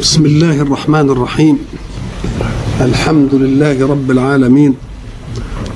بسم 0.00 0.26
الله 0.26 0.60
الرحمن 0.62 1.10
الرحيم. 1.10 1.58
الحمد 2.80 3.34
لله 3.34 3.86
رب 3.86 4.10
العالمين. 4.10 4.74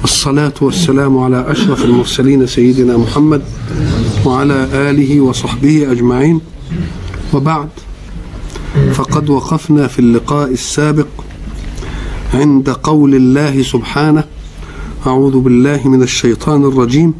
والصلاة 0.01 0.53
والسلام 0.61 1.19
على 1.19 1.51
أشرف 1.51 1.85
المرسلين 1.85 2.47
سيدنا 2.47 2.97
محمد 2.97 3.43
وعلى 4.25 4.69
آله 4.73 5.21
وصحبه 5.21 5.93
أجمعين. 5.93 6.41
وبعد 7.35 7.69
فقد 8.95 9.31
وقفنا 9.31 9.87
في 9.87 9.99
اللقاء 9.99 10.51
السابق 10.53 11.09
عند 12.35 12.71
قول 12.71 13.15
الله 13.15 13.63
سبحانه 13.63 14.25
أعوذ 15.07 15.41
بالله 15.41 15.89
من 15.89 16.03
الشيطان 16.03 16.65
الرجيم. 16.65 17.15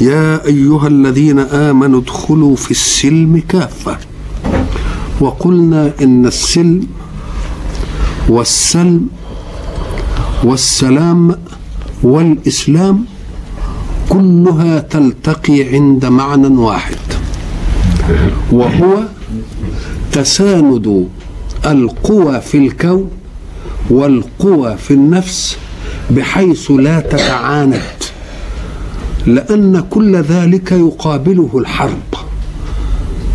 يا 0.00 0.46
أيها 0.46 0.86
الذين 0.88 1.38
آمنوا 1.38 2.00
ادخلوا 2.00 2.56
في 2.56 2.70
السلم 2.70 3.42
كافة. 3.48 3.98
وقلنا 5.20 5.92
إن 6.02 6.26
السلم 6.26 6.86
والسلم 8.28 9.08
والسلام 10.44 11.36
والإسلام 12.02 13.04
كلها 14.08 14.78
تلتقي 14.78 15.62
عند 15.62 16.04
معنى 16.06 16.46
واحد 16.46 16.96
وهو 18.52 19.02
تساند 20.12 21.08
القوى 21.66 22.40
في 22.40 22.58
الكون 22.58 23.10
والقوى 23.90 24.76
في 24.76 24.90
النفس 24.90 25.56
بحيث 26.10 26.70
لا 26.70 27.00
تتعاند 27.00 27.82
لأن 29.26 29.84
كل 29.90 30.16
ذلك 30.16 30.72
يقابله 30.72 31.50
الحرب. 31.54 32.07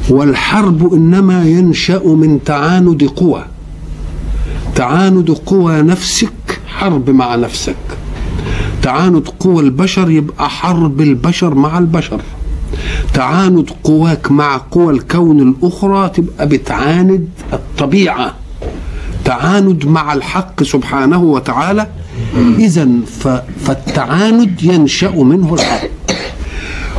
والحرب 0.10 0.94
إنما 0.94 1.46
ينشأ 1.46 2.02
من 2.06 2.40
تعاند 2.46 3.04
قوى. 3.04 3.46
تعاند 4.76 5.32
قوى 5.32 5.82
نفسك 5.82 6.60
حرب 6.68 7.10
مع 7.10 7.36
نفسك. 7.36 7.76
تعاند 8.82 9.28
قوى 9.28 9.64
البشر 9.64 10.10
يبقى 10.10 10.50
حرب 10.50 11.02
البشر 11.02 11.56
مع 11.56 11.78
البشر. 11.78 12.22
تعاند 13.14 13.70
قواك 13.84 14.32
مع 14.32 14.62
قوى 14.72 14.94
الكون 14.94 15.40
الأخرى 15.40 16.10
تبقى 16.10 16.48
بتعاند 16.48 17.30
الطبيعة. 17.54 18.34
تعاند 19.26 19.86
مع 19.86 20.14
الحق 20.14 20.64
سبحانه 20.64 21.24
وتعالى. 21.24 21.88
إذا 22.60 22.88
فالتعاند 23.66 24.64
ينشأ 24.64 25.16
منه 25.16 25.54
الحرب 25.54 25.90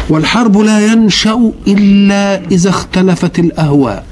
والحرب 0.09 0.59
لا 0.59 0.93
ينشأ 0.93 1.53
إلا 1.69 2.41
إذا 2.51 2.71
اختلفت 2.71 3.39
الأهواء. 3.39 4.05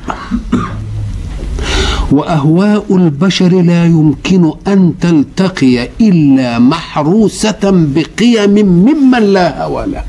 وأهواء 2.12 2.84
البشر 2.90 3.48
لا 3.62 3.84
يمكن 3.84 4.52
أن 4.68 4.92
تلتقي 5.00 5.88
إلا 6.00 6.58
محروسة 6.58 7.62
بقيم 7.64 8.54
ممن 8.66 9.22
لا 9.32 9.64
هوى 9.64 9.86
له. 9.86 10.02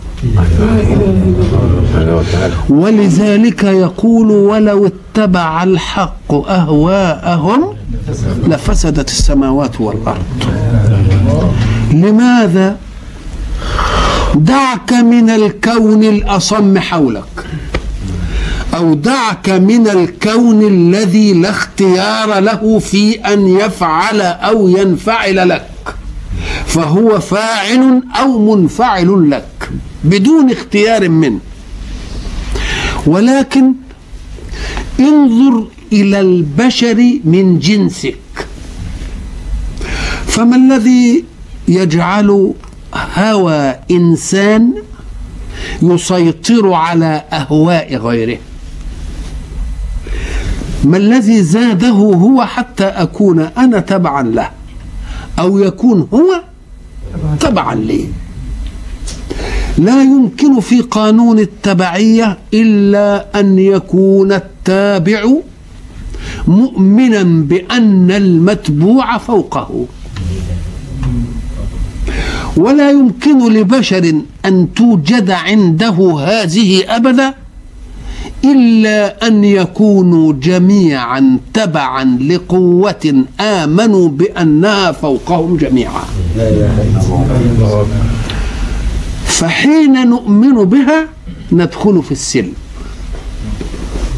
ولذلك 2.70 3.64
يقول 3.64 4.32
ولو 4.32 4.92
اتبع 4.92 5.64
الحق 5.64 6.34
أهواءهم 6.34 7.62
لفسدت 8.48 9.10
السماوات 9.10 9.82
والأرض. 9.82 10.24
لماذا؟ 11.92 12.78
دعك 14.36 14.94
من 14.94 15.30
الكون 15.30 16.04
الأصم 16.04 16.80
حولك 16.80 17.46
أو 18.74 18.94
دعك 18.94 19.50
من 19.50 19.88
الكون 19.88 20.68
الذي 20.68 21.34
لا 21.34 21.50
اختيار 21.50 22.40
له 22.40 22.80
في 22.80 23.14
أن 23.14 23.48
يفعل 23.48 24.22
أو 24.22 24.68
ينفعل 24.68 25.50
لك 25.50 25.70
فهو 26.66 27.20
فاعل 27.20 28.04
أو 28.20 28.56
منفعل 28.56 29.30
لك 29.32 29.70
بدون 30.04 30.52
اختيار 30.52 31.10
منه. 31.10 31.40
ولكن 33.08 33.74
انظر 35.00 35.68
إلى 35.94 36.20
البشر 36.22 37.20
من 37.24 37.60
جنسك 37.60 38.18
فما 40.28 40.56
الذي 40.56 41.24
يجعل 41.68 42.54
هوى 42.94 43.76
إنسان 43.92 44.74
يسيطر 45.82 46.74
على 46.74 47.24
أهواء 47.34 47.96
غيره. 47.96 48.38
ما 50.84 50.98
الذي 50.98 51.44
زاده 51.44 51.90
هو 51.90 52.46
حتى 52.46 52.84
أكون 52.84 53.40
أنا 53.40 53.80
تبعا 53.80 54.24
له 54.24 54.50
أو 55.40 55.58
يكون 55.58 56.08
هو 56.14 56.44
تبعا 57.40 57.76
لي. 57.76 58.08
لا 59.78 60.02
يمكن 60.02 60.60
في 60.60 60.82
قانون 60.82 61.40
التبعية 61.40 62.38
إلا 62.54 63.40
أن 63.40 63.60
يكون 63.60 64.32
التابع 64.32 65.24
مؤمنا 66.48 67.24
بأن 67.24 68.12
المتبوع 68.12 69.18
فوقه. 69.18 69.86
ولا 72.58 72.92
يمكن 72.92 73.54
لبشر 73.54 74.22
أن 74.46 74.74
توجد 74.76 75.32
عنده 75.32 76.20
هذه 76.20 76.96
أبدا 76.96 77.34
إلا 78.46 79.28
أن 79.28 79.44
يكونوا 79.44 80.34
جميعا 80.34 81.38
تبعا 81.54 82.04
لقوة 82.04 83.26
آمنوا 83.40 84.10
بأنها 84.10 84.92
فوقهم 84.92 85.58
جميعا. 85.58 86.04
فحين 89.26 90.10
نؤمن 90.10 90.64
بها 90.66 91.08
ندخل 91.52 92.04
في 92.04 92.12
السلم. 92.12 92.54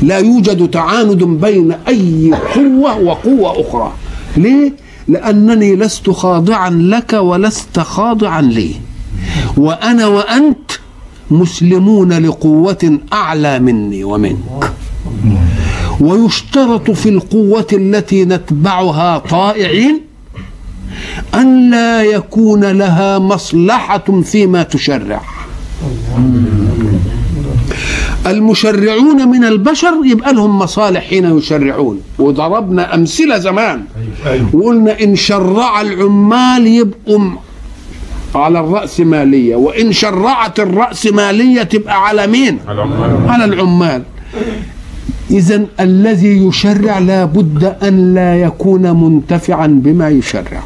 لا 0.01 0.17
يوجد 0.17 0.69
تعاند 0.69 1.23
بين 1.23 1.71
أي 1.87 2.33
قوة 2.55 2.99
وقوة 2.99 3.61
أخرى. 3.61 3.93
ليه؟ 4.37 4.84
لأنني 5.07 5.75
لست 5.75 6.09
خاضعا 6.09 6.69
لك 6.69 7.13
ولست 7.13 7.79
خاضعا 7.79 8.41
لي. 8.41 8.71
وأنا 9.57 10.07
وأنت 10.07 10.71
مسلمون 11.31 12.13
لقوة 12.13 12.99
أعلى 13.13 13.59
مني 13.59 14.03
ومنك. 14.03 14.73
ويشترط 15.99 16.91
في 16.91 17.09
القوة 17.09 17.67
التي 17.73 18.25
نتبعها 18.25 19.17
طائعين 19.17 20.01
أن 21.35 21.71
لا 21.71 22.03
يكون 22.03 22.63
لها 22.65 23.19
مصلحة 23.19 24.21
فيما 24.23 24.63
تشرع. 24.63 25.21
المشرعون 28.27 29.27
من 29.27 29.43
البشر 29.43 29.93
يبقى 30.05 30.33
لهم 30.33 30.59
مصالح 30.59 31.03
حين 31.03 31.37
يشرعون. 31.37 32.01
وضربنا 32.19 32.95
أمثلة 32.95 33.37
زمان. 33.37 33.83
وقلنا 34.53 35.03
إن 35.03 35.15
شرع 35.15 35.81
العمال 35.81 36.67
يبقوا 36.67 37.19
على 38.35 38.59
الرأسمالية 38.59 39.55
وإن 39.55 39.91
شرعت 39.91 40.59
الرأسمالية 40.59 41.63
تبقى 41.63 42.07
على 42.07 42.27
مين؟ 42.27 42.59
على 43.27 43.45
العمال. 43.45 44.03
إذا 45.31 45.65
الذي 45.79 46.47
يشرع 46.47 46.99
لا 46.99 47.25
بد 47.25 47.63
أن 47.83 48.13
لا 48.13 48.41
يكون 48.41 48.91
منتفعا 49.03 49.67
بما 49.67 50.09
يشرع. 50.09 50.63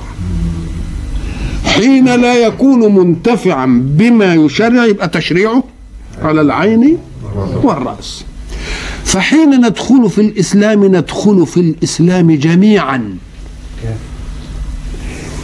حين 1.65 2.05
لا 2.05 2.35
يكون 2.47 2.95
منتفعا 2.95 3.65
بما 3.83 4.35
يشرع 4.35 4.85
يبقى 4.85 5.07
تشريعه 5.07 5.63
على 6.21 6.41
العين 6.41 6.97
والرأس. 7.63 8.25
فحين 9.05 9.65
ندخل 9.65 10.09
في 10.09 10.21
الإسلام 10.21 10.95
ندخل 10.95 11.47
في 11.47 11.59
الإسلام 11.59 12.31
جميعا. 12.31 13.17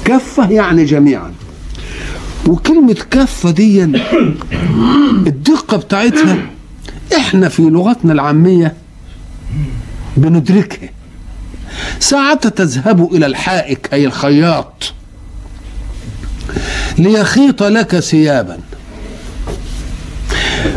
كفة 0.06 0.52
يعني 0.52 0.86
جميعا. 0.86 1.34
وكلمة 2.48 2.98
كافة 3.12 3.52
دي 3.52 3.84
الدقة 5.28 5.78
بتاعتها 5.78 6.38
إحنا 7.18 7.50
في 7.50 7.62
لغتنا 7.62 8.14
العامية 8.14 8.74
بندركها. 10.18 10.90
ساعة 12.00 12.50
تذهب 12.50 13.14
إلى 13.14 13.26
الحائك 13.26 13.94
أي 13.94 14.06
الخياط. 14.06 14.94
ليخيط 16.98 17.64
لك 17.64 18.00
ثيابا. 18.00 18.60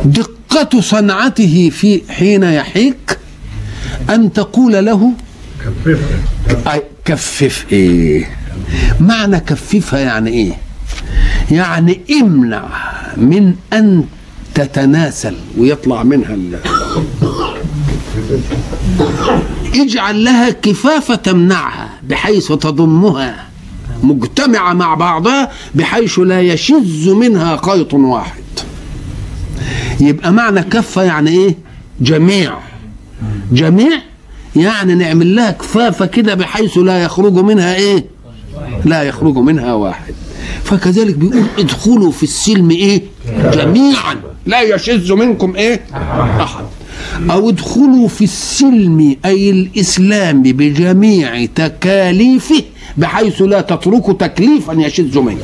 دقة 0.05 0.38
صنعته 0.81 1.71
في 1.73 2.03
حين 2.09 2.43
يحيك 2.43 3.19
أن 4.11 4.33
تقول 4.33 4.85
له 4.85 5.13
كففها 5.65 6.81
كفف 7.05 7.67
إيه؟ 7.73 8.31
معنى 9.01 9.41
كففها 9.41 10.01
يعني 10.01 10.31
إيه؟ 10.31 10.53
يعني 11.51 12.01
امنع 12.21 12.69
من 13.17 13.55
أن 13.73 14.05
تتناسل 14.55 15.35
ويطلع 15.59 16.03
منها 16.03 16.35
ال... 16.35 16.59
اجعل 19.75 20.25
لها 20.25 20.51
كفافة 20.51 21.15
تمنعها 21.15 21.89
بحيث 22.09 22.47
تضمها 22.53 23.45
مجتمعة 24.03 24.73
مع 24.73 24.95
بعضها 24.95 25.51
بحيث 25.75 26.19
لا 26.19 26.41
يشذ 26.41 27.15
منها 27.15 27.57
خيط 27.57 27.95
واحد. 27.95 28.43
يبقى 30.01 30.33
معنى 30.33 30.63
كفة 30.63 31.03
يعني 31.03 31.31
إيه؟ 31.31 31.55
جميع. 32.01 32.59
جميع 33.53 33.99
يعني 34.57 34.95
نعمل 34.95 35.37
لها 35.37 35.51
كفافة 35.51 36.07
كده 36.07 36.35
بحيث 36.35 36.79
لا 36.79 37.03
يخرج 37.05 37.33
منها 37.33 37.75
إيه؟ 37.75 38.05
لا 38.85 39.03
يخرج 39.03 39.37
منها 39.37 39.75
واحد. 39.75 40.15
فكذلك 40.65 41.15
بيقول 41.15 41.43
ادخلوا 41.59 42.13
في 42.13 42.23
السلم 42.23 42.71
إيه؟ 42.71 43.03
جميعا. 43.53 44.17
لا 44.47 44.61
يشذ 44.63 45.15
منكم 45.15 45.57
إيه؟ 45.57 45.81
أحد. 46.41 46.65
أو 47.31 47.49
ادخلوا 47.49 48.09
في 48.09 48.25
السلم 48.25 49.17
أي 49.25 49.51
الإسلام 49.51 50.43
بجميع 50.43 51.45
تكاليفه 51.55 52.63
بحيث 52.97 53.43
لا 53.43 53.61
تتركوا 53.61 54.13
تكليفا 54.15 54.73
يشذ 54.73 55.21
منك 55.21 55.39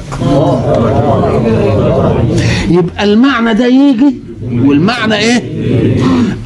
يبقى 2.71 3.05
المعنى 3.05 3.55
ده 3.55 3.67
يجي 3.67 4.15
والمعنى 4.53 5.15
إيه؟ 5.15 5.43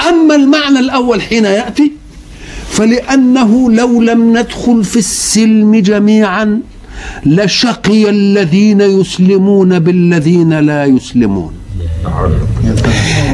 أما 0.09 0.35
المعنى 0.35 0.79
الأول 0.79 1.23
حين 1.23 1.45
يأتي 1.45 1.93
فلأنه 2.71 3.71
لو 3.73 4.03
لم 4.03 4.39
ندخل 4.39 4.85
في 4.85 4.97
السلم 4.99 5.77
جميعا 5.77 6.61
لشقي 7.27 8.11
الذين 8.11 8.81
يسلمون 8.81 9.79
بالذين 9.79 10.59
لا 10.59 10.85
يسلمون. 10.85 11.53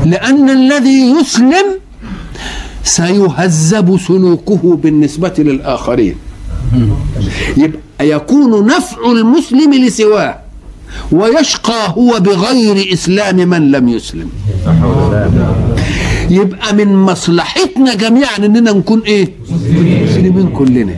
لأن 0.04 0.50
الذي 0.50 1.14
يسلم 1.20 1.66
سيهذب 2.84 3.98
سلوكه 4.08 4.76
بالنسبة 4.82 5.32
للآخرين. 5.38 6.14
يبقى 7.56 7.80
يكون 8.00 8.66
نفع 8.66 9.12
المسلم 9.12 9.74
لسواه 9.74 10.38
ويشقى 11.12 11.94
هو 11.98 12.20
بغير 12.20 12.92
إسلام 12.92 13.36
من 13.36 13.70
لم 13.70 13.88
يسلم. 13.88 14.28
يبقى 16.30 16.74
من 16.74 16.94
مصلحتنا 16.96 17.94
جميعا 17.94 18.36
إننا 18.38 18.72
نكون 18.72 19.00
إيه؟ 19.00 19.28
مسلمين 20.04 20.48
كلنا. 20.48 20.96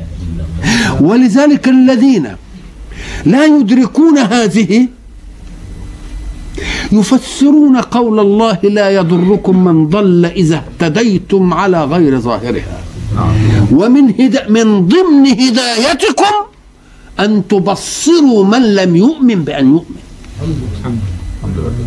ولذلك 1.01 1.69
الذين 1.69 2.27
لا 3.25 3.45
يدركون 3.45 4.19
هذه 4.19 4.89
يفسرون 6.93 7.77
قول 7.77 8.21
الله 8.21 8.59
لا 8.63 8.91
يضركم 8.91 9.65
من 9.65 9.89
ضل 9.89 10.25
إذا 10.27 10.57
اهتديتم 10.57 11.55
على 11.55 11.85
غير 11.85 12.21
ظاهرها. 12.21 12.81
ومن 13.73 14.15
هدا 14.21 14.49
من 14.49 14.89
ضمن 14.89 15.27
هدايتكم 15.27 16.35
أن 17.21 17.49
تبصروا 17.49 18.45
من 18.45 18.75
لم 18.75 18.97
يؤمن 18.97 19.45
بأن 19.45 19.67
يؤمن. 19.71 20.03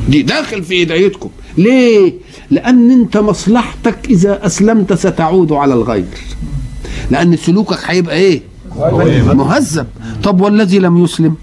دي 0.09 0.21
داخل 0.21 0.63
في 0.63 0.83
هدايتكم. 0.83 1.29
ليه؟ 1.57 2.13
لأن 2.51 2.91
أنت 2.91 3.17
مصلحتك 3.17 3.97
إذا 4.09 4.45
أسلمت 4.45 4.93
ستعود 4.93 5.51
على 5.51 5.73
الغير. 5.73 6.05
لأن 7.11 7.37
سلوكك 7.37 7.79
هيبقى 7.85 8.15
إيه؟ 8.15 8.41
مهذب. 9.33 9.87
طب 10.23 10.41
والذي 10.41 10.79
لم 10.79 11.03
يسلم؟ 11.03 11.35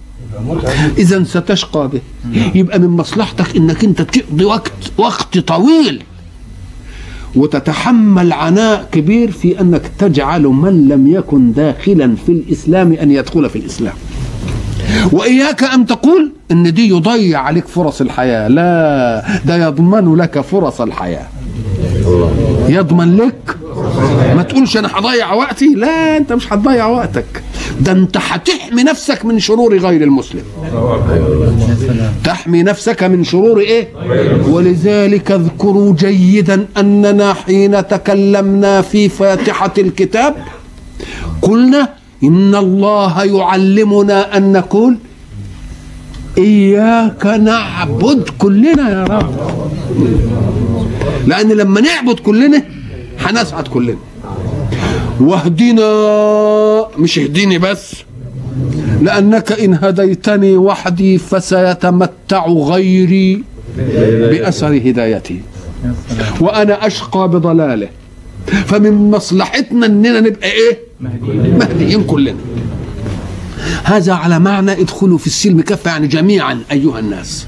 اذا 0.99 1.25
ستشقى 1.25 1.89
به. 1.89 2.01
يبقى 2.55 2.79
من 2.79 2.89
مصلحتك 2.89 3.57
إنك 3.57 3.85
أنت 3.85 4.03
تقضي 4.03 4.45
وقت 4.45 4.73
وقت 4.99 5.39
طويل. 5.39 6.03
وتتحمل 7.37 8.33
عناء 8.33 8.89
كبير 8.93 9.31
في 9.31 9.61
أنك 9.61 9.83
تجعل 9.99 10.43
من 10.43 10.89
لم 10.89 11.07
يكن 11.07 11.53
داخلا 11.53 12.15
في 12.27 12.33
الإسلام 12.33 12.93
أن 12.93 13.11
يدخل 13.11 13.51
في 13.51 13.57
الإسلام. 13.59 13.95
وإياك 15.13 15.65
أن 15.65 15.87
تقول 15.87 16.33
إن 16.51 16.75
دي 16.75 16.89
يضيع 16.89 17.41
عليك 17.41 17.67
فرص 17.67 18.01
الحياة. 18.01 18.49
لا 18.49 19.25
ده 19.45 19.67
يضمن 19.67 20.17
لك 20.17 20.41
فرص 20.41 20.81
الحياة. 20.81 21.27
يضمن 22.69 23.17
لك. 23.17 23.57
ما 24.37 24.43
تقولش 24.43 24.77
أنا 24.77 24.89
هضيع 24.99 25.33
وقتي. 25.33 25.75
لا 25.75 26.17
أنت 26.17 26.33
مش 26.33 26.53
هتضيع 26.53 26.87
وقتك. 26.87 27.43
ده 27.81 27.93
انت 27.93 28.17
هتحمي 28.17 28.83
نفسك 28.83 29.25
من 29.25 29.39
شرور 29.39 29.79
غير 29.79 30.03
المسلم. 30.03 30.43
تحمي 32.25 32.63
نفسك 32.63 33.03
من 33.03 33.25
شرور 33.25 33.61
إيه؟ 33.61 33.89
ولذلك 34.49 35.31
اذكروا 35.31 35.95
جيدا 35.95 36.67
اننا 36.79 37.35
حين 37.35 37.87
تكلمنا 37.89 38.83
في 38.83 39.09
فاتحة 39.09 39.75
الكتاب 39.79 40.35
قلنا 41.43 41.89
إن 42.25 42.55
الله 42.55 43.25
يعلمنا 43.25 44.37
أن 44.37 44.53
نقول 44.53 44.97
إياك 46.39 47.27
نعبد 47.27 48.29
كلنا 48.39 48.91
يا 48.91 49.05
رب. 49.05 49.33
لأن 51.27 51.49
لما 51.49 51.81
نعبد 51.81 52.19
كلنا 52.21 52.63
هنسعد 53.21 53.69
كلنا. 53.69 53.97
واهدنا 55.21 56.89
مش 56.99 57.19
اهديني 57.19 57.59
بس. 57.59 57.95
لأنك 59.03 59.53
إن 59.53 59.75
هديتني 59.75 60.57
وحدي 60.57 61.19
فسيتمتع 61.19 62.47
غيري 62.47 63.43
بأثر 64.31 64.77
هدايتي. 64.77 65.41
وأنا 66.41 66.87
أشقى 66.87 67.29
بضلاله. 67.29 67.89
فمن 68.47 69.11
مصلحتنا 69.11 69.87
إننا 69.87 70.21
نبقى 70.21 70.49
إيه؟ 70.51 70.79
مهديين 71.59 72.05
كلنا. 72.05 72.37
هذا 73.85 74.13
على 74.13 74.39
معنى 74.39 74.73
ادخلوا 74.73 75.19
في 75.19 75.27
السلم 75.27 75.61
كفة 75.61 75.91
يعني 75.91 76.07
جميعا 76.07 76.61
أيها 76.73 76.99
الناس. 76.99 77.47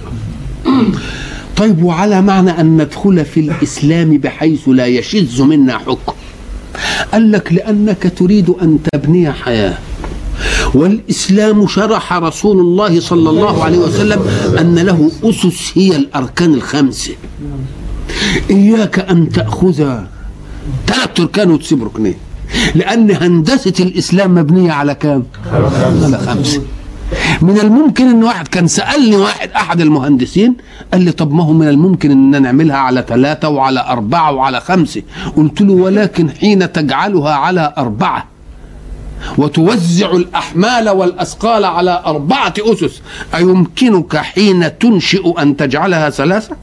طيب 1.56 1.82
وعلى 1.82 2.22
معنى 2.22 2.50
أن 2.50 2.82
ندخل 2.82 3.24
في 3.24 3.40
الإسلام 3.40 4.18
بحيث 4.18 4.68
لا 4.68 4.86
يشذ 4.86 5.42
منا 5.42 5.78
حكم. 5.78 6.12
قال 7.12 7.32
لك 7.32 7.52
لأنك 7.52 8.12
تريد 8.16 8.48
أن 8.62 8.78
تبني 8.92 9.32
حياة. 9.32 9.78
والإسلام 10.74 11.66
شرح 11.66 12.12
رسول 12.12 12.60
الله 12.60 13.00
صلى 13.00 13.30
الله 13.30 13.64
عليه 13.64 13.78
وسلم 13.78 14.20
أن 14.58 14.78
له 14.78 15.10
أسس 15.24 15.72
هي 15.74 15.96
الأركان 15.96 16.54
الخمسة. 16.54 17.14
إياك 18.50 18.98
أن 18.98 19.28
تأخذ. 19.28 19.78
ثلاث 20.86 21.20
أركان 21.20 21.50
وتسيب 21.50 21.84
ركنين. 21.84 22.14
لأن 22.74 23.10
هندسة 23.10 23.74
الإسلام 23.80 24.34
مبنية 24.34 24.72
على 24.72 24.94
كام؟ 24.94 25.24
على 25.52 26.18
خمسة. 26.26 26.62
من 27.42 27.58
الممكن 27.58 28.08
إن 28.08 28.24
واحد 28.24 28.48
كان 28.48 28.66
سألني 28.66 29.16
واحد 29.16 29.50
أحد 29.50 29.80
المهندسين 29.80 30.54
قال 30.92 31.02
لي 31.02 31.12
طب 31.12 31.32
ما 31.32 31.44
هو 31.44 31.52
من 31.52 31.68
الممكن 31.68 32.10
إن 32.10 32.42
نعملها 32.42 32.76
على 32.76 33.04
ثلاثة 33.08 33.48
وعلى 33.48 33.80
أربعة 33.88 34.32
وعلى 34.32 34.60
خمسة؟ 34.60 35.02
قلت 35.36 35.60
له 35.60 35.72
ولكن 35.72 36.30
حين 36.30 36.72
تجعلها 36.72 37.34
على 37.34 37.74
أربعة. 37.78 38.26
وتوزع 39.38 40.10
الأحمال 40.10 40.88
والأثقال 40.88 41.64
على 41.64 42.02
أربعة 42.06 42.54
أسس. 42.60 43.02
أيمكنك 43.34 44.16
حين 44.16 44.78
تنشئ 44.78 45.42
أن 45.42 45.56
تجعلها 45.56 46.10
ثلاثة؟ 46.10 46.56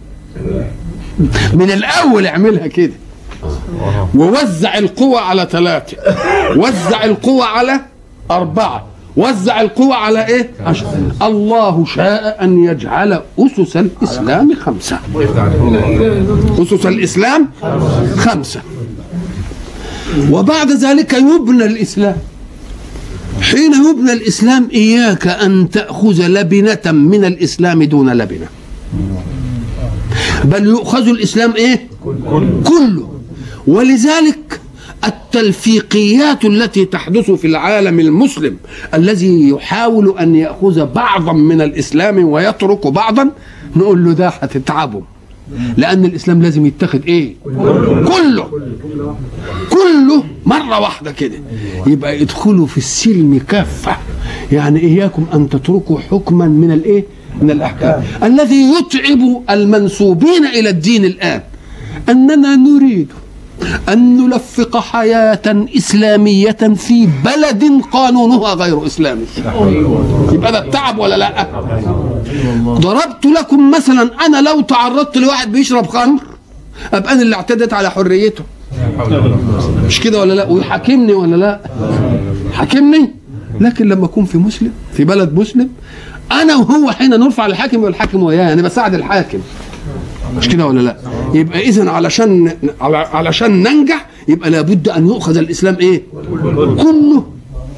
من 1.54 1.72
الأول 1.72 2.28
اعملها 2.28 2.68
كده. 2.68 2.94
ووزع 4.16 4.78
القوى 4.78 5.18
على 5.18 5.48
ثلاثة. 5.52 5.98
وزع 6.58 7.04
القوى 7.04 7.44
على 7.44 7.80
أربعة. 8.32 8.86
وزع 9.18 9.62
القوى 9.62 9.94
على 9.94 10.28
إيه؟ 10.28 10.50
عشر. 10.60 10.86
الله 11.22 11.86
شاء 11.86 12.44
أن 12.44 12.64
يجعل 12.64 13.22
أسس 13.40 13.78
الإسلام 13.78 14.54
خمسة. 14.56 15.00
أسس 16.60 16.86
الإسلام 16.86 17.50
خمسة. 18.18 18.62
وبعد 20.32 20.72
ذلك 20.72 21.14
يبنى 21.14 21.66
الإسلام. 21.66 22.16
حين 23.42 23.74
يبنى 23.74 24.14
الإسلام 24.14 24.70
إياك 24.74 25.28
أن 25.28 25.70
تأخذ 25.70 26.28
لبنة 26.28 26.92
من 26.92 27.26
الإسلام 27.26 27.84
دون 27.84 28.10
لبنة. 28.10 28.48
بل 30.44 30.66
يؤخذ 30.66 31.08
الإسلام 31.08 31.54
إيه؟ 31.56 31.88
كله. 32.64 33.10
ولذلك 33.68 34.60
التلفيقيات 35.08 36.46
التي 36.46 36.86
تحدث 36.86 37.32
في 37.32 37.48
العالم 37.48 38.00
المسلم 38.00 38.58
الذي 38.94 39.50
يحاول 39.50 40.18
أن 40.20 40.36
يأخذ 40.36 40.86
بعضا 40.86 41.34
من 41.34 41.62
الإسلام 41.62 42.26
ويترك 42.26 42.88
بعضا 42.88 43.32
نقول 43.76 44.06
له 44.06 44.14
ده 44.14 44.28
هتتعبوا 44.28 45.02
لأن 45.78 46.06
الإسلام 46.06 46.42
لازم 46.42 46.66
يتخذ 46.66 47.00
إيه؟ 47.08 47.34
كله. 48.06 48.50
كله 49.70 50.24
مرة 50.46 50.80
واحدة 50.80 51.12
كده. 51.12 51.36
يبقى 51.88 52.22
ادخلوا 52.22 52.66
في 52.68 52.78
السلم 52.78 53.42
كافة. 53.48 53.98
يعني 54.52 54.80
إياكم 54.80 55.26
أن 55.34 55.50
تتركوا 55.50 56.00
حكما 56.00 56.48
من 56.48 56.72
الإيه؟ 56.72 57.04
من 57.42 57.52
الأحكام. 57.52 58.04
الذي 58.24 58.56
يتعب 58.56 59.42
المنسوبين 59.50 60.46
إلى 60.46 60.70
الدين 60.70 61.06
الآن 61.06 61.42
أننا 62.10 62.56
نريد 62.56 63.08
أن 63.90 64.18
نلفق 64.18 64.78
حياة 64.78 65.66
إسلامية 65.78 66.58
في 66.76 67.10
بلد 67.26 67.82
قانونها 67.92 68.54
غير 68.54 68.86
إسلامي. 68.86 69.26
يبقى 70.32 70.52
ده 70.52 70.60
التعب 70.60 71.00
ولا 71.00 71.16
لأ؟ 71.16 71.48
ضربت 72.66 73.26
لكم 73.26 73.72
مثلا 73.72 74.10
أنا 74.26 74.42
لو 74.42 74.62
تعرضت 74.62 75.18
لواحد 75.18 75.52
بيشرب 75.52 75.88
خمر 75.88 76.22
أبقى 76.94 77.14
أنا 77.14 77.22
اللي 77.22 77.36
اعتدت 77.36 77.74
على 77.74 77.92
حريته. 77.92 78.44
مش 79.86 80.00
كده 80.00 80.20
ولا 80.20 80.34
لأ؟ 80.34 80.46
ويحاكمني 80.50 81.14
ولا 81.14 81.36
لأ؟ 81.36 81.60
حاكمني. 82.54 83.12
لكن 83.62 83.90
لما 83.90 84.06
أكون 84.06 84.26
في 84.26 84.38
مسلم 84.38 84.72
في 84.94 85.04
بلد 85.04 85.34
مسلم 85.34 85.70
أنا 86.32 86.56
وهو 86.56 86.92
حين 86.92 87.10
نرفع 87.10 87.46
الحاكم 87.46 87.84
والحاكم 87.84 88.24
وياه 88.24 88.54
أنا 88.54 88.62
بساعد 88.62 88.94
الحاكم. 88.94 89.40
مش 90.38 90.50
كده 90.50 90.68
ولا 90.68 90.80
لأ؟ 90.82 90.98
يبقى 91.34 91.60
اذا 91.60 91.90
علشان 91.90 92.58
علشان 93.14 93.64
ننجح 93.64 94.06
يبقى 94.28 94.50
لابد 94.50 94.90
أن 94.90 95.08
يؤخذ 95.08 95.38
الإسلام 95.38 95.78
إيه؟ 95.80 96.04
كله. 96.84 97.26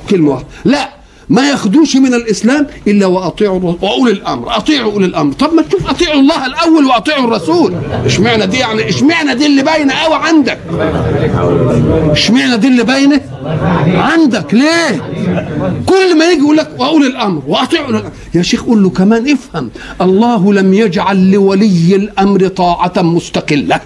كلمة 0.10 0.32
واحدة. 0.32 0.48
لا 0.66 0.90
ما 1.30 1.50
ياخدوش 1.50 1.96
من 1.96 2.14
الإسلام 2.14 2.68
إلا 2.88 3.06
وأطيعوا 3.06 3.76
وأولي 3.82 4.12
الأمر. 4.12 4.58
أطيعوا 4.58 4.92
أولي 4.94 5.06
الأمر. 5.06 5.34
طب 5.34 5.54
ما 5.54 5.62
تشوف 5.62 5.90
أطيعوا 5.90 6.20
الله 6.22 6.46
الأول 6.46 6.86
وأطيعوا 6.86 7.24
الرسول. 7.28 7.74
اشمعنى 8.06 8.46
دي 8.48 8.58
يعني 8.58 8.90
اشمعنى 8.90 9.36
دي 9.36 9.46
اللي 9.46 9.64
باينة 9.64 9.94
قوي 9.94 10.16
عندك؟ 10.16 10.60
اشمعنى 12.12 12.58
دي 12.58 12.68
اللي 12.68 12.84
باينة؟ 12.84 13.22
عندك 13.96 14.54
ليه؟ 14.54 15.02
كل 15.86 16.18
ما 16.20 16.26
يجي 16.26 16.42
يقول 16.42 16.58
لك 16.58 16.70
واولي 16.80 17.08
الأمر 17.08 17.42
واطيعوا 17.48 18.00
يا 18.36 18.42
شيخ 18.42 18.64
قول 18.64 18.84
له 18.84 18.90
كمان 18.90 19.32
افهم. 19.32 19.70
الله 20.02 20.54
لم 20.54 20.74
يجعل 20.74 21.32
لولي 21.32 21.96
الأمر 21.96 22.48
طاعة 22.48 22.94
مستقلة. 22.98 23.80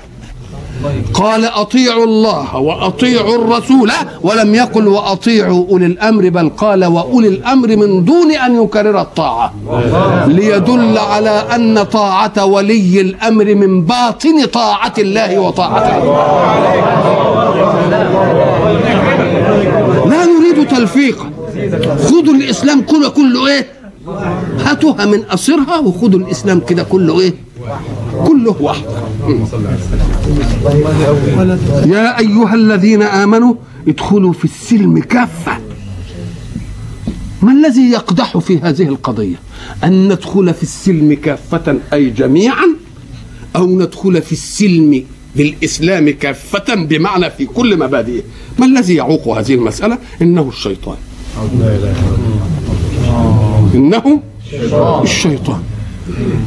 قال 1.13 1.45
أطيعوا 1.45 2.03
الله 2.03 2.55
وأطيعوا 2.57 3.35
الرسول 3.35 3.91
ولم 4.21 4.55
يقل 4.55 4.87
وأطيعوا 4.87 5.65
أولي 5.69 5.85
الأمر 5.85 6.29
بل 6.29 6.49
قال 6.49 6.85
وأولي 6.85 7.27
الأمر 7.27 7.67
من 7.75 8.05
دون 8.05 8.31
أن 8.31 8.63
يكرر 8.63 9.01
الطاعة. 9.01 9.53
ليدل 10.27 10.97
على 10.97 11.43
أن 11.55 11.83
طاعة 11.83 12.45
ولي 12.45 13.01
الأمر 13.01 13.55
من 13.55 13.85
باطن 13.85 14.45
طاعة 14.45 14.93
الله 14.97 15.39
وطاعه 15.39 16.01
نريد 17.89 18.50
تلفيقا 20.71 21.31
خذوا 21.97 22.33
الإسلام 22.33 22.81
كله 22.81 23.09
كله 23.09 23.47
إيه؟ 23.47 23.67
هاتوها 24.59 25.05
من 25.05 25.21
قصرها 25.21 25.77
وخذوا 25.79 26.19
الإسلام 26.19 26.59
كده 26.59 26.83
كله 26.83 27.19
إيه؟ 27.19 27.33
كله 28.27 28.55
واحد. 28.59 28.83
يا 31.85 32.19
أيها 32.19 32.55
الذين 32.55 33.01
آمنوا 33.01 33.53
ادخلوا 33.87 34.33
في 34.33 34.45
السلم 34.45 34.99
كافة. 34.99 35.57
ما 37.41 37.51
الذي 37.51 37.91
يقدح 37.91 38.37
في 38.37 38.59
هذه 38.59 38.87
القضية؟ 38.87 39.35
أن 39.83 40.07
ندخل 40.07 40.53
في 40.53 40.63
السلم 40.63 41.13
كافة 41.13 41.77
أي 41.93 42.09
جميعا 42.09 42.65
أو 43.55 43.67
ندخل 43.79 44.21
في 44.21 44.31
السلم 44.31 45.03
بالإسلام 45.35 46.09
كافة 46.09 46.75
بمعنى 46.75 47.29
في 47.29 47.45
كل 47.45 47.79
مبادئه. 47.79 48.21
ما 48.59 48.65
الذي 48.65 48.95
يعوق 48.95 49.27
هذه 49.27 49.53
المسألة؟ 49.53 49.97
إنه 50.21 50.49
الشيطان. 50.49 50.97
إنه 53.75 54.21
الشيطان. 55.03 55.61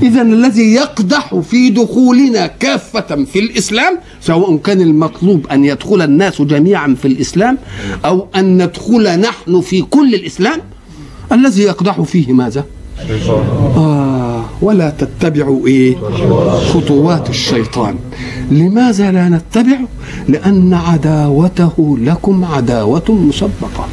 إذا 0.02 0.22
الذي 0.22 0.74
يقدح 0.74 1.34
في 1.34 1.70
دخولنا 1.70 2.46
كافة 2.46 3.24
في 3.24 3.38
الإسلام 3.38 3.98
سواء 4.20 4.56
كان 4.56 4.80
المطلوب 4.80 5.46
أن 5.46 5.64
يدخل 5.64 6.02
الناس 6.02 6.42
جميعا 6.42 6.96
في 7.02 7.08
الإسلام 7.08 7.58
أو 8.04 8.26
أن 8.36 8.62
ندخل 8.62 9.20
نحن 9.20 9.60
في 9.60 9.82
كل 9.82 10.14
الإسلام 10.14 10.60
الذي 11.32 11.62
يقدح 11.62 12.00
فيه 12.00 12.32
ماذا؟ 12.32 12.64
آه 13.76 14.03
ولا 14.64 14.90
تتبعوا 14.90 15.66
إيه؟ 15.66 15.96
خطوات 16.72 17.30
الشيطان. 17.30 17.94
لماذا 18.50 19.10
لا 19.10 19.28
نتبع؟ 19.28 19.78
لأن 20.28 20.74
عداوته 20.74 21.96
لكم 22.00 22.44
عداوة 22.44 23.04
مسبقة. 23.08 23.86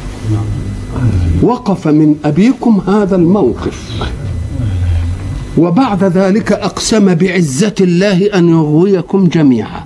وقف 1.42 1.88
من 1.88 2.16
أبيكم 2.24 2.80
هذا 2.86 3.16
الموقف. 3.16 4.02
وبعد 5.58 6.04
ذلك 6.04 6.52
أقسم 6.52 7.14
بعزة 7.14 7.74
الله 7.80 8.26
أن 8.26 8.48
يغويكم 8.48 9.24
جميعا. 9.24 9.84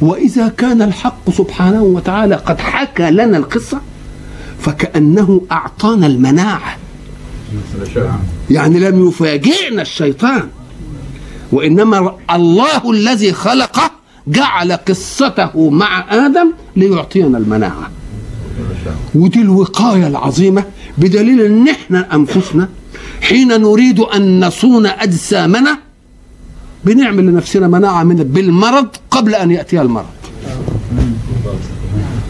وإذا 0.00 0.48
كان 0.48 0.82
الحق 0.82 1.30
سبحانه 1.30 1.82
وتعالى 1.82 2.34
قد 2.34 2.58
حكى 2.60 3.10
لنا 3.10 3.36
القصة 3.36 3.80
فكأنه 4.60 5.40
أعطانا 5.52 6.06
المناعة. 6.06 6.76
يعني 8.50 8.78
لم 8.78 9.08
يفاجئنا 9.08 9.82
الشيطان 9.82 10.48
وإنما 11.52 12.14
الله 12.30 12.90
الذي 12.90 13.32
خلقه 13.32 13.90
جعل 14.26 14.72
قصته 14.72 15.70
مع 15.70 16.06
آدم 16.26 16.52
ليعطينا 16.76 17.38
المناعة. 17.38 17.90
ودي 19.14 19.40
الوقاية 19.40 20.06
العظيمة 20.06 20.64
بدليل 20.98 21.40
إن 21.40 21.68
إحنا 21.68 22.14
أنفسنا 22.14 22.68
حين 23.22 23.48
نريد 23.48 24.00
أن 24.00 24.44
نصون 24.44 24.86
أجسامنا 24.86 25.78
بنعمل 26.84 27.26
لنفسنا 27.26 27.68
مناعة 27.68 28.02
من 28.04 28.16
بالمرض 28.16 28.88
قبل 29.10 29.34
أن 29.34 29.50
ياتي 29.50 29.80
المرض. 29.80 30.17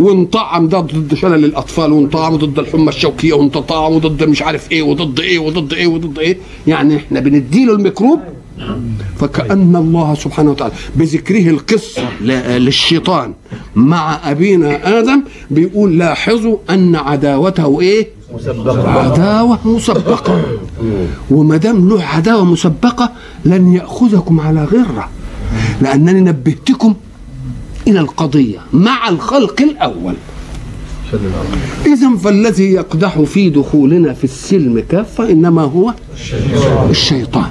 ونطعم 0.01 0.69
ده 0.69 0.81
ضد 0.81 1.15
شلل 1.15 1.45
الاطفال 1.45 1.93
ونطعم 1.93 2.37
ضد 2.37 2.59
الحمى 2.59 2.89
الشوكية 2.89 3.33
ونطعم 3.33 3.99
ضد 3.99 4.25
مش 4.25 4.43
عارف 4.43 4.73
إيه 4.73 4.83
وضد 4.83 5.21
إيه 5.21 5.39
وضد 5.39 5.73
إيه 5.73 5.87
وضد 5.87 6.19
إيه. 6.19 6.39
يعني 6.67 6.97
إحنا 6.97 7.21
بنديله 7.21 7.73
الميكروب 7.73 8.21
فكأن 9.19 9.77
الله 9.77 10.15
سبحانه 10.15 10.51
وتعالى 10.51 10.75
بذكره 10.97 11.49
القصة 11.51 12.03
للشيطان 12.59 13.35
مع 13.77 14.31
أبينا 14.31 14.99
آدم 14.99 15.23
بيقول 15.51 15.99
لاحظوا 15.99 16.57
أن 16.71 16.97
عداوته 16.97 17.81
إيه؟ 17.81 18.09
مسبقة. 18.35 18.89
عداوة 18.91 19.59
مسبقة. 19.65 20.43
وما 21.31 21.57
دام 21.57 21.89
له 21.89 22.03
عداوة 22.05 22.45
مسبقة 22.45 23.13
لن 23.45 23.73
يأخذكم 23.75 24.41
على 24.41 24.65
غرة 24.65 25.09
لأنني 25.83 26.21
نبهتكم 26.21 26.95
إلى 27.87 28.01
القضية 28.01 28.59
مع 28.73 29.09
الخلق 29.09 29.61
الأول. 29.61 30.15
إذا 31.87 32.17
فالذي 32.17 32.65
يقدح 32.65 33.21
في 33.21 33.51
دخولنا 33.51 34.13
في 34.13 34.25
السلم 34.25 34.85
كافة 34.89 35.31
إنما 35.31 35.63
هو 35.63 35.95
الشيطان. 36.91 37.51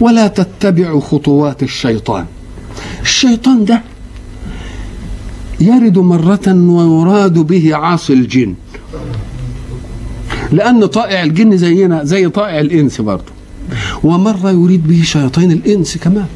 ولا 0.00 0.26
تتبعوا 0.26 1.00
خطوات 1.00 1.62
الشيطان. 1.62 2.24
الشيطان 3.02 3.64
ده 3.64 3.82
يرد 5.60 5.98
مرة 5.98 6.52
ويراد 6.52 7.38
به 7.38 7.74
عاصي 7.74 8.12
الجن. 8.12 8.54
لأن 10.52 10.86
طائع 10.86 11.22
الجن 11.22 11.56
زينا 11.56 12.04
زي 12.04 12.28
طائع 12.28 12.60
الإنس 12.60 13.00
برضه 13.00 13.32
ومرة 14.04 14.50
يريد 14.50 14.86
به 14.86 15.02
شياطين 15.02 15.52
الإنس 15.52 15.98
كمان. 15.98 16.26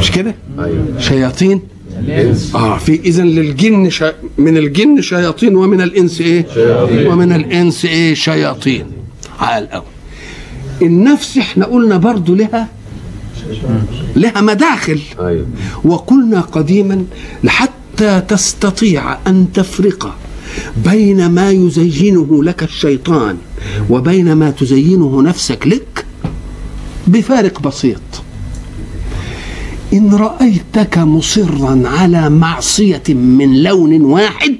مش 0.00 0.10
كده؟ 0.10 0.34
شياطين 0.98 1.60
آه 2.54 2.78
في 2.78 3.00
اذا 3.04 3.22
للجن 3.22 3.90
شا... 3.90 4.12
من 4.38 4.56
الجن 4.56 5.00
شياطين 5.00 5.56
ومن 5.56 5.80
الإنس 5.80 6.20
إيه؟ 6.20 6.46
شياطين. 6.54 7.06
ومن 7.06 7.32
الإنس 7.32 7.84
إيه؟ 7.84 8.14
شياطين 8.14 8.86
عال 9.40 9.70
قوي 9.70 9.82
النفس 10.82 11.38
إحنا 11.38 11.64
قلنا 11.64 11.96
برضو 11.96 12.34
لها 12.34 12.68
لها 14.16 14.40
مداخل 14.40 15.00
وقلنا 15.84 16.40
قديما 16.40 17.04
حتى 17.46 18.22
تستطيع 18.28 19.18
أن 19.26 19.46
تفرق 19.54 20.16
بين 20.84 21.26
ما 21.30 21.50
يزينه 21.50 22.44
لك 22.44 22.62
الشيطان 22.62 23.36
وبين 23.90 24.32
ما 24.32 24.50
تزينه 24.50 25.22
نفسك 25.22 25.66
لك 25.66 26.04
بفارق 27.06 27.60
بسيط 27.62 28.00
إن 29.92 30.14
رأيتك 30.14 30.98
مصرا 30.98 31.82
على 31.84 32.30
معصية 32.30 33.02
من 33.08 33.62
لون 33.62 34.02
واحد 34.02 34.56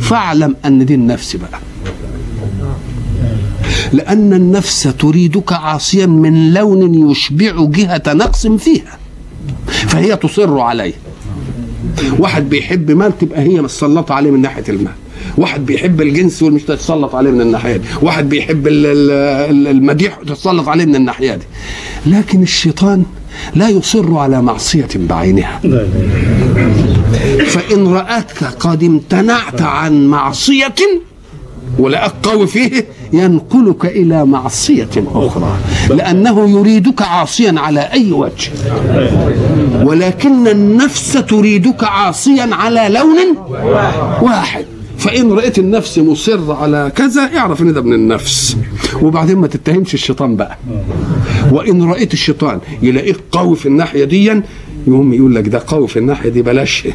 فاعلم 0.00 0.56
أن 0.64 0.86
دي 0.86 0.94
النفس 0.94 1.36
بقى. 1.36 1.60
لأن 3.92 4.32
النفس 4.32 4.82
تريدك 4.98 5.52
عاصيا 5.52 6.06
من 6.06 6.52
لون 6.54 7.10
يشبع 7.10 7.64
جهة 7.64 8.02
نقص 8.08 8.46
فيها 8.46 8.98
فهي 9.66 10.16
تصر 10.16 10.58
عليه. 10.60 10.92
واحد 12.18 12.48
بيحب 12.48 12.90
مال 12.90 13.18
تبقى 13.18 13.40
هي 13.40 13.62
مسلطة 13.62 14.14
عليه 14.14 14.30
من 14.30 14.40
ناحية 14.40 14.64
المال. 14.68 14.92
واحد 15.38 15.66
بيحب 15.66 16.00
الجنس 16.00 16.42
والمش 16.42 16.62
تتسلط 16.62 17.14
عليه 17.14 17.30
من 17.30 17.40
الناحية 17.40 17.76
دي. 17.76 17.84
واحد 18.02 18.28
بيحب 18.28 18.66
المديح 18.66 20.18
تتسلط 20.26 20.68
عليه 20.68 20.84
من 20.84 20.96
الناحية 20.96 21.34
دي. 21.34 21.44
لكن 22.06 22.42
الشيطان 22.42 23.04
لا 23.54 23.68
يصر 23.68 24.16
على 24.16 24.42
معصية 24.42 24.88
بعينها. 24.96 25.60
فإن 27.46 27.86
رأتك 27.86 28.44
قد 28.44 28.84
امتنعت 28.84 29.62
عن 29.62 30.06
معصية 30.06 30.74
ولقاك 31.78 32.12
قوي 32.22 32.46
فيه 32.46 32.86
ينقلك 33.12 33.84
إلى 33.84 34.24
معصية 34.24 35.04
أخرى. 35.14 35.56
لأنه 35.90 36.50
يريدك 36.50 37.02
عاصيا 37.02 37.54
على 37.56 37.80
أي 37.80 38.12
وجه. 38.12 38.50
ولكن 39.82 40.48
النفس 40.48 41.12
تريدك 41.12 41.84
عاصيا 41.84 42.48
على 42.52 42.88
لون 42.88 43.36
واحد. 44.22 44.64
فإن 45.02 45.32
رأيت 45.32 45.58
النفس 45.58 45.98
مصر 45.98 46.52
على 46.52 46.92
كذا 46.96 47.22
اعرف 47.36 47.62
إن 47.62 47.72
ده 47.72 47.82
من 47.82 47.92
النفس 47.92 48.56
وبعدين 49.02 49.38
ما 49.38 49.46
تتهمش 49.46 49.94
الشيطان 49.94 50.36
بقى 50.36 50.58
وإن 51.52 51.82
رأيت 51.82 52.12
الشيطان 52.12 52.58
يلاقيك 52.82 53.16
قوي 53.32 53.56
في 53.56 53.66
الناحية 53.66 54.04
دي 54.04 54.42
يقوم 54.86 55.12
يقول 55.12 55.34
لك 55.34 55.48
ده 55.48 55.62
قوي 55.66 55.88
في 55.88 55.98
الناحية 55.98 56.28
دي 56.30 56.42
بلاش 56.42 56.88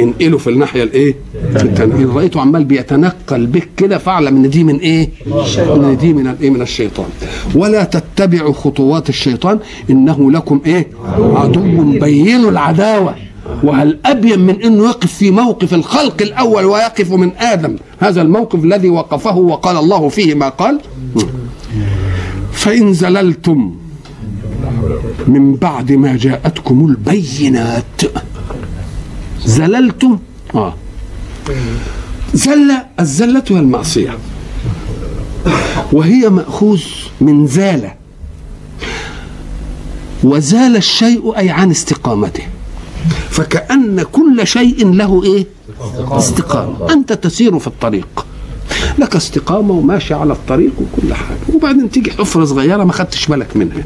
انقله 0.00 0.38
في 0.38 0.50
الناحية 0.50 0.82
الإيه؟ 0.82 1.14
التانية 1.56 2.06
رأيته 2.14 2.40
عمال 2.40 2.64
بيتنقل 2.64 3.46
بك 3.46 3.68
كده 3.76 3.98
فاعلم 3.98 4.36
إن 4.36 4.50
دي 4.50 4.64
من 4.64 4.76
إيه؟ 4.78 5.10
إن 5.58 5.96
دي 6.00 6.12
من 6.12 6.26
الايه؟ 6.26 6.50
من 6.50 6.62
الشيطان 6.62 7.06
ولا 7.54 7.84
تتبعوا 7.84 8.52
خطوات 8.52 9.08
الشيطان 9.08 9.58
إنه 9.90 10.30
لكم 10.30 10.60
إيه؟ 10.66 10.86
عدو 11.18 11.60
بين 12.00 12.44
العداوة 12.48 13.14
وهل 13.62 13.98
أبين 14.06 14.38
من 14.38 14.62
إنه 14.62 14.84
يقف 14.84 15.12
في 15.12 15.30
موقف 15.30 15.74
الخلق 15.74 16.22
الأول 16.22 16.64
ويقف 16.64 17.12
من 17.12 17.32
آدم؟ 17.36 17.76
هذا 18.00 18.22
الموقف 18.22 18.64
الذي 18.64 18.88
وقفه 18.88 19.36
وقال 19.36 19.76
الله 19.76 20.08
فيه 20.08 20.34
ما 20.34 20.48
قال؟ 20.48 20.80
فإن 22.52 22.92
زللتم 22.94 23.74
من 25.26 25.54
بعد 25.54 25.92
ما 25.92 26.16
جاءتكم 26.16 26.86
البينات. 26.86 28.00
زللتم؟ 29.44 30.18
آه. 30.54 30.74
زل 32.34 32.72
الزلة 33.00 33.42
هي 33.50 33.58
المعصية 33.58 34.18
وهي 35.92 36.28
مأخوذ 36.28 36.82
من 37.20 37.46
زال. 37.46 37.90
وزال 40.24 40.76
الشيء 40.76 41.38
أي 41.38 41.50
عن 41.50 41.70
استقامته. 41.70 42.42
فكأن 43.30 44.02
كل 44.12 44.46
شيء 44.46 44.92
له 44.94 45.22
إيه؟ 45.24 45.46
استقامة. 46.10 46.92
أنت 46.92 47.12
تسير 47.12 47.58
في 47.58 47.66
الطريق. 47.66 48.26
لك 48.98 49.16
استقامة 49.16 49.74
وماشي 49.74 50.14
على 50.14 50.32
الطريق 50.32 50.72
وكل 50.80 51.14
حاجة 51.14 51.38
وبعدين 51.54 51.90
تيجي 51.90 52.10
حفرة 52.10 52.44
صغيرة 52.44 52.84
ما 52.84 52.92
خدتش 52.92 53.26
بالك 53.26 53.56
منها. 53.56 53.82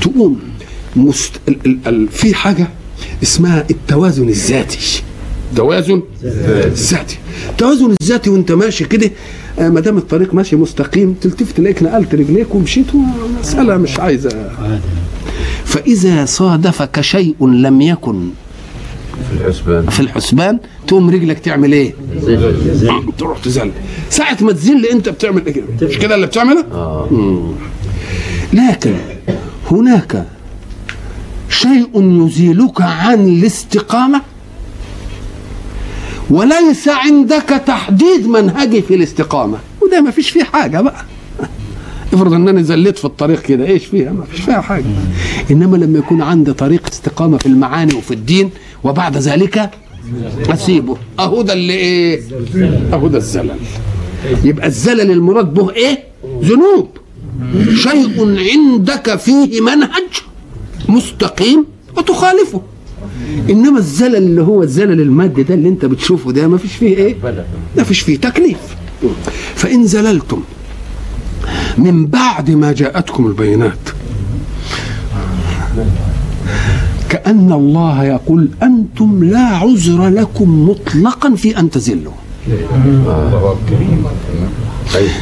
تقوم 0.00 0.38
مست... 0.96 1.32
ال... 1.48 1.56
ال... 1.66 1.78
ال... 1.86 2.08
في 2.08 2.34
حاجة 2.34 2.68
اسمها 3.22 3.64
التوازن 3.70 4.28
الذاتي. 4.28 5.02
توازن 5.56 6.02
ذاتي. 6.74 7.18
التوازن 7.50 7.94
الذاتي 8.02 8.30
وانت 8.30 8.52
ماشي 8.52 8.84
كده 8.84 9.10
آه، 9.58 9.68
ما 9.68 9.80
دام 9.80 9.98
الطريق 9.98 10.34
ماشي 10.34 10.56
مستقيم 10.56 11.14
تلتفت 11.20 11.56
تلاقيك 11.56 11.82
نقلت 11.82 12.14
رجليك 12.14 12.54
ومشيت 12.54 12.86
مسألة 13.40 13.76
مش 13.76 14.00
عايزة. 14.00 14.50
فإذا 15.72 16.24
صادفك 16.24 17.00
شيء 17.00 17.36
لم 17.46 17.80
يكن 17.80 18.28
في 19.30 19.40
الحسبان. 19.40 19.86
في 19.90 20.00
الحسبان 20.00 20.58
تقوم 20.86 21.10
رجلك 21.10 21.38
تعمل 21.38 21.72
إيه؟ 21.72 21.94
تروح 23.18 23.38
تزل. 23.38 23.70
ساعة 24.10 24.36
ما 24.40 24.52
تزل 24.52 24.86
أنت 24.86 25.08
بتعمل 25.08 25.46
إيه؟ 25.46 25.62
مش 25.82 25.98
كده 25.98 26.14
اللي 26.14 26.26
بتعمله؟ 26.26 26.64
مم. 27.10 27.52
لكن 28.52 28.94
هناك 29.70 30.26
شيء 31.48 31.90
يزيلك 32.26 32.80
عن 32.82 33.28
الاستقامة؟ 33.28 34.20
وليس 36.30 36.88
عندك 36.88 37.62
تحديد 37.66 38.26
منهجي 38.28 38.82
في 38.82 38.94
الاستقامة. 38.94 39.58
وده 39.82 40.00
ما 40.00 40.10
فيش 40.10 40.30
فيه 40.30 40.44
حاجة 40.44 40.80
بقى. 40.80 41.04
افرض 42.12 42.32
انني 42.32 42.64
زليت 42.64 42.98
في 42.98 43.04
الطريق 43.04 43.42
كده 43.42 43.66
إيش 43.66 43.86
فيها؟ 43.86 44.12
ما 44.12 44.24
فيش 44.24 44.40
فيها 44.40 44.60
حاجة. 44.60 44.84
إنما 45.50 45.76
لما 45.76 45.98
يكون 45.98 46.22
عندي 46.22 46.52
طريق 46.52 46.86
استقامة 46.92 47.38
في 47.38 47.46
المعاني 47.46 47.94
وفي 47.94 48.14
الدين 48.14 48.50
وبعد 48.84 49.16
ذلك 49.16 49.70
أسيبه. 50.48 50.96
اهو 51.18 51.42
ده 51.42 51.52
اللي 51.52 51.72
إيه 51.72 52.20
اهو 52.92 53.08
ده 53.08 53.18
الزلل. 53.18 53.56
يبقى 54.44 54.66
الزلل 54.66 55.10
المراد 55.10 55.54
به 55.54 55.70
إيه؟ 55.70 55.98
ذنوب. 56.42 56.88
شيء 57.74 58.38
عندك 58.54 59.16
فيه 59.16 59.60
منهج 59.60 60.12
مستقيم 60.88 61.64
وتخالفه. 61.96 62.62
إنما 63.50 63.78
الزلل 63.78 64.16
اللي 64.16 64.42
هو 64.42 64.62
الزلل 64.62 65.00
المادي 65.00 65.42
ده 65.42 65.54
اللي 65.54 65.68
أنت 65.68 65.84
بتشوفه 65.84 66.32
ده 66.32 66.48
ما 66.48 66.58
فيش 66.58 66.72
فيه 66.72 66.96
إيه؟ 66.96 67.16
ما 67.76 67.82
فيش 67.82 68.00
فيه 68.00 68.16
تكليف. 68.16 68.58
فإن 69.54 69.86
زللتم 69.86 70.42
من 71.78 72.06
بعد 72.06 72.50
ما 72.50 72.72
جاءتكم 72.72 73.26
البينات. 73.26 73.78
كأن 77.08 77.52
الله 77.52 78.04
يقول 78.04 78.48
أنتم 78.62 79.24
لا 79.24 79.46
عذر 79.46 80.08
لكم 80.08 80.68
مطلقا 80.68 81.34
في 81.34 81.58
أن 81.58 81.70
تزلوا. 81.70 82.12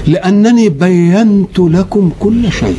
لأنني 0.06 0.68
بينت 0.68 1.58
لكم 1.58 2.10
كل 2.20 2.52
شيء 2.52 2.76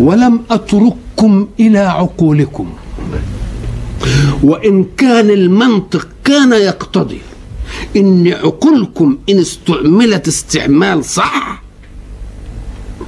ولم 0.00 0.40
أترككم 0.50 1.46
إلى 1.60 1.78
عقولكم. 1.78 2.66
وإن 4.42 4.84
كان 4.96 5.30
المنطق 5.30 6.08
كان 6.24 6.52
يقتضي 6.52 7.20
إن 7.96 8.28
عقولكم 8.28 9.18
إن 9.30 9.38
استعملت 9.38 10.28
استعمال 10.28 11.04
صح 11.04 11.63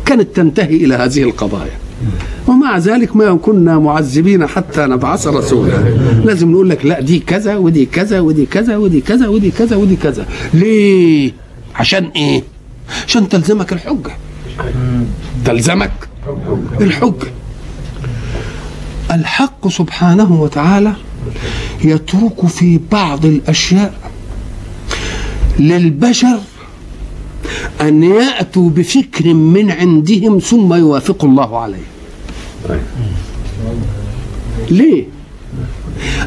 كانت 0.07 0.37
تنتهي 0.37 0.77
إلى 0.77 0.95
هذه 0.95 1.23
القضايا. 1.23 1.79
ومع 2.47 2.79
ذلك 2.79 3.17
ما 3.17 3.35
كنا 3.35 3.79
معذبين 3.79 4.47
حتى 4.47 4.87
نبعث 4.87 5.27
رسولا. 5.27 5.77
لازم 6.25 6.53
نقول 6.53 6.71
لك 6.71 6.87
لا 6.87 7.01
دي 7.01 7.19
كذا 7.19 7.57
ودي 7.57 7.87
كذا 7.87 8.21
ودي 8.21 8.47
كذا 8.47 8.77
ودي 8.77 9.01
كذا 9.01 9.29
ودي 9.29 9.51
كذا 9.51 9.77
ودي 9.77 9.97
كذا. 9.97 10.27
ليه؟ 10.55 11.33
عشان 11.75 12.05
إيه؟ 12.05 12.43
عشان 13.07 13.29
تلزمك 13.29 13.73
الحجة. 13.73 14.13
تلزمك 15.45 16.09
الحجة. 16.81 17.31
الحق 19.11 19.69
سبحانه 19.69 20.43
وتعالى 20.43 20.93
يترك 21.85 22.47
في 22.47 22.81
بعض 22.93 23.27
الأشياء 23.27 23.95
للبشر 25.59 26.39
أن 27.81 28.03
يأتوا 28.03 28.71
بفكر 28.71 29.35
من 29.35 29.71
عندهم 29.71 30.39
ثم 30.39 30.75
يوافق 30.75 31.25
الله 31.25 31.59
عليه. 31.59 31.87
ليه؟ 34.71 35.05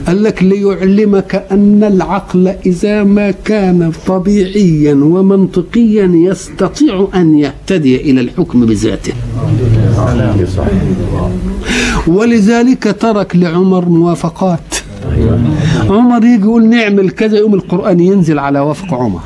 قال 0.08 0.24
لك 0.24 0.44
ليعلمك 0.44 1.46
أن 1.52 1.84
العقل 1.84 2.48
إذا 2.66 3.04
ما 3.04 3.32
كان 3.32 3.92
طبيعيا 4.08 4.94
ومنطقيا 4.94 6.12
يستطيع 6.14 7.08
أن 7.16 7.38
يهتدي 7.38 7.96
إلى 7.96 8.22
الحكم 8.22 8.66
بذاته. 8.66 9.14
ولذلك 12.08 12.96
ترك 13.00 13.36
لعمر 13.36 13.86
موافقات. 13.86 14.79
عمر 15.90 16.26
يجي 16.26 16.44
يقول 16.44 16.66
نعمل 16.66 17.10
كذا 17.10 17.38
يقوم 17.38 17.54
القرآن 17.54 18.00
ينزل 18.00 18.40
على 18.40 18.60
وفق 18.60 18.94
عمر. 18.94 19.22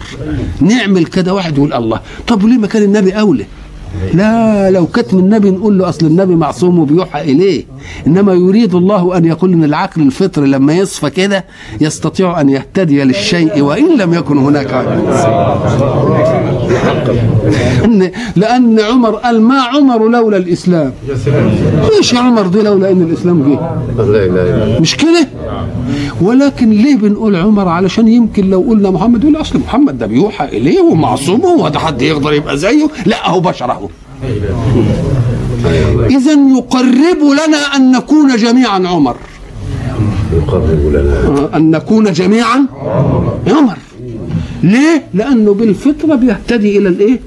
نعمل 0.62 1.06
كذا 1.06 1.32
واحد 1.32 1.58
يقول 1.58 1.74
الله. 1.74 2.00
طب 2.28 2.44
وليه 2.44 2.58
ما 2.58 2.68
كان 2.68 2.84
النبي 2.84 3.12
أولى؟ 3.12 3.46
لا 4.14 4.72
لو 4.72 4.88
كتم 4.88 5.20
النبي 5.20 5.52
نقول 5.52 5.78
له 5.78 5.90
أصل 5.90 6.06
النبي 6.06 6.36
معصوم 6.36 6.80
وبيوحى 6.80 7.22
إليه. 7.22 7.64
إنما 8.08 8.34
يريد 8.34 8.76
الله 8.76 9.18
أن 9.18 9.26
يقول 9.26 9.54
إن 9.54 9.64
العقل 9.64 10.02
الفطري 10.02 10.48
لما 10.48 10.74
يصفى 10.74 11.10
كده 11.10 11.46
يستطيع 11.82 12.42
أن 12.42 12.50
يهتدي 12.50 13.04
للشيء 13.04 13.62
وإن 13.62 13.98
لم 13.98 14.14
يكن 14.14 14.38
هناك 14.38 14.74
إن 17.86 18.12
لأن 18.36 18.80
عمر 18.80 19.16
قال 19.16 19.42
ما 19.42 19.62
عمر 19.62 20.08
لولا 20.08 20.38
الإسلام. 20.38 20.94
إيش 21.98 22.14
يا 22.14 22.20
عمر 22.20 22.48
دي 22.48 22.62
لولا 22.62 22.92
إن 22.92 23.02
الإسلام 23.02 23.44
جه؟ 23.44 23.60
مش 24.80 24.98
كده؟ 24.98 25.28
ولكن 26.22 26.70
ليه 26.70 26.96
بنقول 26.96 27.36
عمر 27.36 27.68
علشان 27.68 28.08
يمكن 28.08 28.50
لو 28.50 28.66
قلنا 28.70 28.92
محمد 28.92 29.24
يقول 29.24 29.42
أصل 29.42 29.60
محمد 29.60 29.98
ده 29.98 30.06
بيوحى 30.06 30.46
إليه 30.46 30.80
ومعصوم 30.80 31.42
هو 31.42 31.68
ده 31.68 31.80
حد 31.80 32.02
يقدر 32.02 32.34
يبقى 32.34 32.58
زيه؟ 32.58 32.88
لا 33.06 33.30
هو 33.30 33.40
بشر 33.40 33.72
أهو. 33.72 33.90
اذا 36.10 36.32
يقرب 36.32 37.22
لنا 37.22 37.76
أن 37.76 37.92
نكون 37.92 38.36
جميعا 38.36 38.88
عمر. 38.88 39.16
يقرب 40.34 40.92
لنا. 40.94 41.50
أن 41.58 41.72
نكون 41.72 42.12
جميعا 42.12 42.66
عمر. 43.48 43.78
ليه؟ 44.64 45.04
لأنه 45.14 45.54
بالفطرة 45.54 46.16
بيهتدي 46.16 46.78
إلى 46.78 46.90
الإيه؟ 46.90 47.20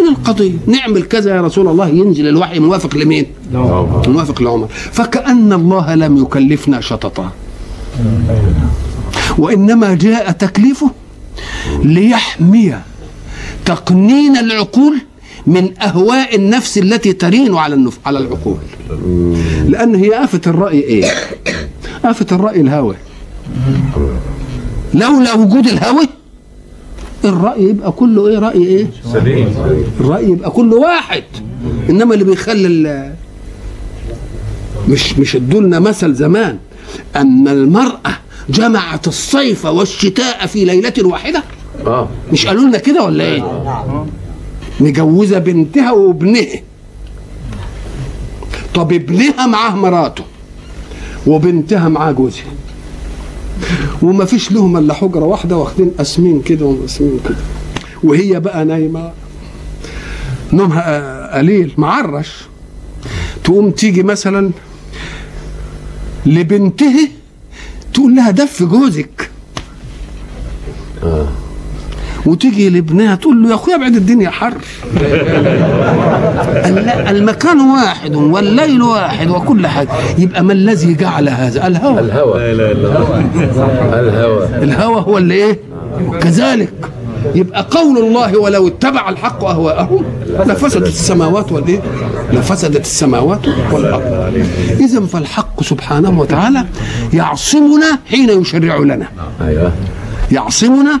من 0.00 0.08
القضية. 0.08 0.52
نعمل 0.66 1.02
كذا 1.02 1.36
يا 1.36 1.40
رسول 1.40 1.68
الله. 1.68 1.88
ينزل 1.88 2.28
الوحي 2.28 2.58
موافق 2.58 2.96
لمين؟ 2.96 3.26
موافق 4.08 4.42
لعمر. 4.42 4.66
فكأن 4.68 5.52
الله 5.52 5.94
لم 5.94 6.16
يكلفنا 6.16 6.80
شططا. 6.80 7.30
وإنما 9.38 9.94
جاء 9.94 10.30
تكليفه 10.30 10.90
ليحمي 11.84 12.74
تقنين 13.64 14.36
العقول 14.36 14.94
من 15.46 15.78
أهواء 15.82 16.36
النفس 16.36 16.78
التي 16.78 17.12
ترين 17.12 17.54
على 17.54 17.74
النف... 17.74 17.98
على 18.06 18.18
العقول. 18.18 18.56
لأن 19.68 19.94
هي 19.94 20.24
آفة 20.24 20.40
الرأي 20.46 20.80
إيه؟ 20.80 21.04
آفة 22.04 22.26
الرأي 22.32 22.60
الهوى. 22.60 22.96
لولا 24.94 25.34
وجود 25.34 25.66
الهوى 25.66 26.04
الرأي 27.24 27.62
يبقى 27.62 27.92
كله 27.92 28.28
إيه؟ 28.28 28.38
رأي 28.38 28.62
إيه؟ 28.66 28.86
سليم. 29.12 29.48
الرأي 30.00 30.24
يبقى 30.30 30.50
كله 30.50 30.76
واحد. 30.76 31.24
إنما 31.90 32.14
اللي 32.14 32.24
بيخلي 32.24 33.12
مش 34.88 35.18
مش 35.18 35.36
ادولنا 35.36 35.78
مثل 35.78 36.14
زمان. 36.14 36.58
أن 37.16 37.48
المرأة 37.48 38.18
جمعت 38.48 39.08
الصيف 39.08 39.64
والشتاء 39.64 40.46
في 40.46 40.64
ليلة 40.64 40.92
واحدة؟ 41.02 41.42
آه. 41.86 42.08
مش 42.32 42.46
قالوا 42.46 42.62
لنا 42.62 42.78
كده 42.78 43.02
ولا 43.04 43.24
إيه؟ 43.24 43.62
مجوزة 44.80 45.38
بنتها 45.38 45.92
وابنها. 45.92 46.60
طب 48.74 48.92
ابنها 48.92 49.46
معاه 49.46 49.76
مراته 49.76 50.24
وبنتها 51.26 51.88
معاه 51.88 52.12
جوزها. 52.12 52.44
وما 54.02 54.24
فيش 54.24 54.52
لهم 54.52 54.76
إلا 54.76 54.94
حجرة 54.94 55.24
واحدة 55.24 55.56
واخدين 55.56 55.90
قاسمين 55.98 56.42
كده 56.42 56.66
ومقسمين 56.66 57.20
كده. 57.24 57.36
وهي 58.04 58.40
بقى 58.40 58.64
نايمة. 58.64 59.12
نومها 60.52 60.82
آه، 60.86 61.38
قليل 61.38 61.72
معرش. 61.76 62.28
تقوم 63.44 63.70
تيجي 63.70 64.02
مثلا 64.02 64.50
لبنته 66.26 67.08
تقول 67.94 68.16
لها 68.16 68.30
دف 68.30 68.62
جوزك. 68.62 69.30
وتيجي 72.26 72.70
لابنها 72.70 73.14
تقول 73.14 73.42
له 73.42 73.50
يا 73.50 73.54
أخويا 73.54 73.76
ابعد 73.76 73.96
الدنيا 73.96 74.30
حر. 74.30 74.54
المكان 77.10 77.60
واحد 77.60 78.14
والليل 78.14 78.82
واحد 78.82 79.30
وكل 79.30 79.66
حاجة. 79.66 79.88
يبقى 80.18 80.44
ما 80.44 80.52
الذي 80.52 80.94
جعل 80.94 81.28
هذا؟ 81.28 81.66
الهوى. 81.66 82.00
الهوى. 82.00 82.38
لا 82.38 82.52
إله 82.52 82.72
إلا 82.72 84.00
الهوى. 84.00 84.46
الهوى 84.62 85.00
هو 85.00 85.18
اللي 85.18 85.34
إيه؟ 85.34 85.58
كذلك. 86.20 86.72
يبقى 87.34 87.66
قول 87.70 87.98
الله 87.98 88.38
ولو 88.38 88.68
اتبع 88.68 89.08
الحق 89.08 89.44
اهواءهم 89.44 90.04
لفسدت 90.46 90.86
السماوات 90.86 91.52
والإيه؟ 91.52 91.82
لفسدت 92.32 92.80
السماوات 92.80 93.40
والأرض. 93.72 94.42
إذا 94.80 95.00
فالحق 95.00 95.62
سبحانه 95.62 96.20
وتعالى 96.20 96.64
يعصمنا 97.12 97.98
حين 98.10 98.40
يشرع 98.40 98.76
لنا. 98.76 99.06
أيوه. 99.40 99.72
يعصمنا 100.32 101.00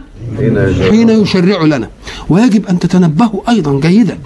حين 0.90 1.08
يشرع 1.08 1.62
لنا. 1.62 1.88
ويجب 2.28 2.66
أن 2.66 2.78
تتنبهوا 2.78 3.40
أيضا 3.48 3.80
جيدا 3.80 4.18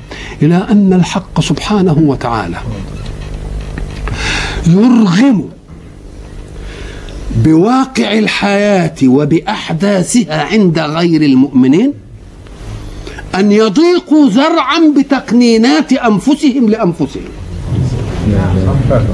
إلى 0.42 0.66
أن 0.70 0.92
الحق 0.92 1.40
سبحانه 1.40 1.98
وتعالى 1.98 2.56
يرغم 4.66 5.48
بواقع 7.36 8.18
الحياة 8.18 8.94
وبأحداثها 9.04 10.42
عند 10.44 10.78
غير 10.78 11.22
المؤمنين 11.22 11.92
أن 13.34 13.52
يضيقوا 13.52 14.30
زرعا 14.30 14.94
بتقنينات 14.96 15.92
أنفسهم 15.92 16.68
لأنفسهم. 16.70 17.22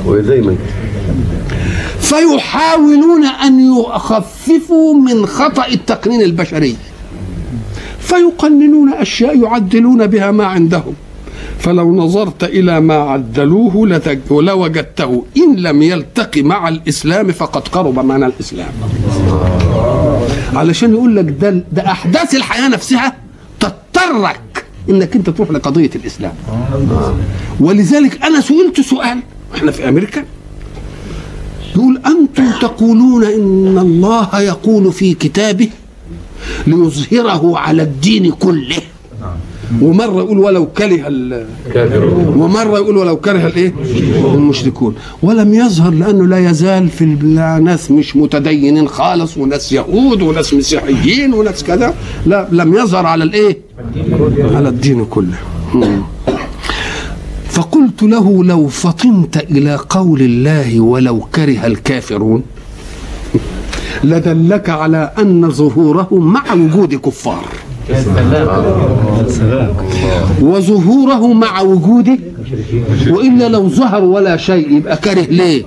ودايما 0.07 0.57
فيحاولون 2.01 3.25
أن 3.27 3.61
يخففوا 3.75 4.95
من 4.95 5.27
خطأ 5.27 5.67
التقنين 5.67 6.23
البشري. 6.23 6.77
فيقننون 8.01 8.93
أشياء 8.93 9.43
يعدلون 9.43 10.07
بها 10.07 10.31
ما 10.31 10.45
عندهم. 10.45 10.95
فلو 11.61 11.97
نظرت 11.97 12.45
إلى 12.45 12.81
ما 12.81 12.95
عدلوه 12.95 13.87
لوجدته. 14.31 15.25
إن 15.37 15.57
لم 15.57 15.83
يلتقي 15.83 16.43
مع 16.43 16.69
الإسلام 16.69 17.33
فقد 17.33 17.69
قرب 17.69 17.99
من 17.99 18.25
الإسلام. 18.25 18.73
علشان 20.55 20.95
يقول 20.95 21.17
لك 21.17 21.25
ده 21.41 21.65
ده 21.73 21.87
أحداث 21.87 22.35
الحياة 22.35 22.69
نفسها 22.69 23.17
تضطرك 23.61 24.65
إنك 24.91 25.17
أنت 25.17 25.31
تروح 25.31 25.51
لقضية 25.51 25.91
الإسلام. 25.95 26.33
ولذلك 27.61 28.25
أنا 28.25 28.41
سئلت 28.41 28.81
سؤال 28.81 29.19
إحنا 29.55 29.71
في 29.71 29.89
أمريكا. 29.89 30.25
يقول 31.77 32.01
أنتم 32.07 32.51
تقولون 32.61 33.25
إن 33.25 33.79
الله 33.79 34.41
يقول 34.41 34.93
في 34.93 35.15
كتابه 35.15 35.69
ليظهره 36.67 37.59
على 37.59 37.83
الدين 37.83 38.31
كله. 38.31 38.83
ومرة 39.83 40.19
يقول 40.19 40.39
ولو 40.39 40.67
كره 40.67 41.01
ال- 41.09 41.47
كافرون. 41.75 42.35
ومرة 42.37 42.77
يقول 42.79 42.97
ولو 42.97 43.17
كره 43.17 43.47
الايه؟ 43.47 43.75
المشركون. 44.35 44.95
ولم 45.23 45.55
يظهر 45.55 45.91
لأنه 45.91 46.27
لا 46.27 46.51
يزال 46.51 46.89
في 46.89 47.05
ناس 47.63 47.91
مش 47.91 48.17
متدينين 48.17 48.89
خالص 48.89 49.37
وناس 49.39 49.73
يهود 49.73 50.23
وناس 50.23 50.55
مسيحيين 50.55 51.35
وناس 51.35 51.65
كذا. 51.65 51.95
لا 52.27 52.49
لم 52.53 52.75
يظهر 52.75 53.07
على 53.07 53.25
الايه؟ 53.25 53.59
على 54.55 54.69
الدين 54.69 55.05
كله. 55.05 55.39
فقلت 57.51 58.03
له 58.03 58.45
لو 58.45 58.67
فطنت 58.69 59.37
إلى 59.37 59.79
قول 59.89 60.23
الله 60.23 60.81
ولو 60.81 61.21
كره 61.35 61.67
الكافرون 61.67 62.43
لدلك 64.05 64.69
على 64.71 65.13
أن 65.19 65.51
ظهوره 65.51 66.09
مع 66.13 66.53
وجود 66.55 66.95
كفار. 66.95 67.45
وظهوره 70.41 71.33
مع 71.33 71.61
وجوده. 71.61 72.19
والا 73.11 73.49
لو 73.49 73.69
ظهر 73.69 74.05
ولا 74.05 74.37
شيء 74.37 74.73
يبقى 74.73 74.97
كاره 74.97 75.21
ليه؟ 75.21 75.65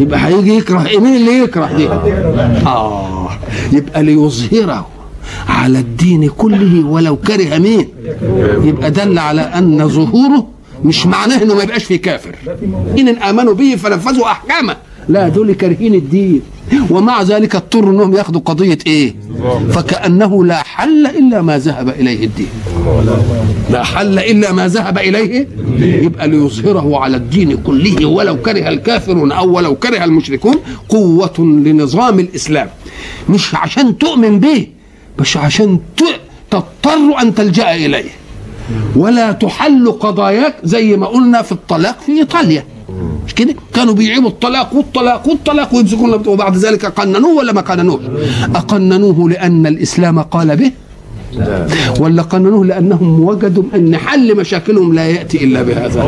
يبقى 0.00 0.26
هيجي 0.26 0.56
يكره. 0.56 0.86
إيه؟ 0.86 0.98
مين 0.98 1.16
اللي 1.16 1.38
يكره 1.38 1.72
دي؟ 1.76 1.88
آه. 2.66 3.28
يبقى 3.72 4.02
ليظهره 4.02 4.86
على 5.48 5.78
الدين 5.78 6.28
كله 6.28 6.86
ولو 6.86 7.16
كره 7.16 7.58
مين؟ 7.58 7.88
يبقى 8.62 8.90
دل 8.90 9.18
على 9.18 9.40
أن 9.40 9.88
ظهوره 9.88 10.46
مش 10.84 11.06
معناه 11.06 11.42
إنه 11.42 11.54
ما 11.54 11.62
يبقاش 11.62 11.84
في 11.84 11.98
كافر. 11.98 12.34
إن 12.98 13.08
امنوا 13.08 13.54
به 13.54 13.76
فنفذوا 13.76 14.26
أحكامه. 14.26 14.76
لا 15.08 15.28
دول 15.28 15.52
كارهين 15.52 15.94
الدين. 15.94 16.42
ومع 16.90 17.22
ذلك 17.22 17.56
اضطروا 17.56 17.92
انهم 17.92 18.14
ياخذوا 18.14 18.40
قضية 18.40 18.78
إيه؟ 18.86 19.14
فكأنه 19.70 20.44
لا 20.44 20.62
حل 20.62 21.06
إلا 21.06 21.42
ما 21.42 21.58
ذهب 21.58 21.88
إليه 21.88 22.24
الدين. 22.24 22.48
لا 23.70 23.82
حل 23.82 24.18
إلا 24.18 24.52
ما 24.52 24.68
ذهب 24.68 24.98
إليه 24.98 25.48
يبقى 25.78 26.28
ليظهره 26.28 26.98
على 26.98 27.16
الدين 27.16 27.56
كله 27.56 28.06
ولو 28.06 28.36
كره 28.42 28.68
الكافرون 28.68 29.32
أو 29.32 29.56
ولو 29.56 29.74
كره 29.74 30.04
المشركون 30.04 30.54
قوة 30.88 31.34
لنظام 31.38 32.18
الإسلام. 32.18 32.68
مش 33.28 33.54
عشان 33.54 33.98
تؤمن 33.98 34.40
به 34.40 34.66
بس 35.18 35.36
عشان 35.36 35.78
تضطر 36.50 37.20
أن 37.22 37.34
تلجأ 37.34 37.74
إليه. 37.74 38.10
ولا 38.96 39.32
تحل 39.32 39.92
قضاياك 39.92 40.54
زي 40.64 40.96
ما 40.96 41.06
قلنا 41.06 41.42
في 41.42 41.52
الطلاق 41.52 42.00
في 42.00 42.12
إيطاليا. 42.12 42.64
مش 43.26 43.34
كده؟ 43.34 43.54
كانوا 43.74 43.94
بيعيبوا 43.94 44.28
الطلاق 44.28 44.74
والطلاق 44.74 45.28
والطلاق 45.28 45.74
ويمسكون 45.74 46.12
وبعد 46.26 46.56
ذلك 46.56 46.86
قننوه 46.86 47.34
ولا 47.34 47.52
ما 47.52 47.60
قننوش 47.60 48.00
أقننوه 48.54 49.30
لأن 49.30 49.66
الإسلام 49.66 50.20
قال 50.22 50.56
به. 50.56 50.72
ولا 52.00 52.22
قننوه 52.22 52.66
لأنهم 52.66 53.24
وجدوا 53.24 53.62
أن 53.74 53.96
حل 53.96 54.36
مشاكلهم 54.36 54.94
لا 54.94 55.06
يأتي 55.06 55.44
إلا 55.44 55.62
بهذا. 55.62 56.02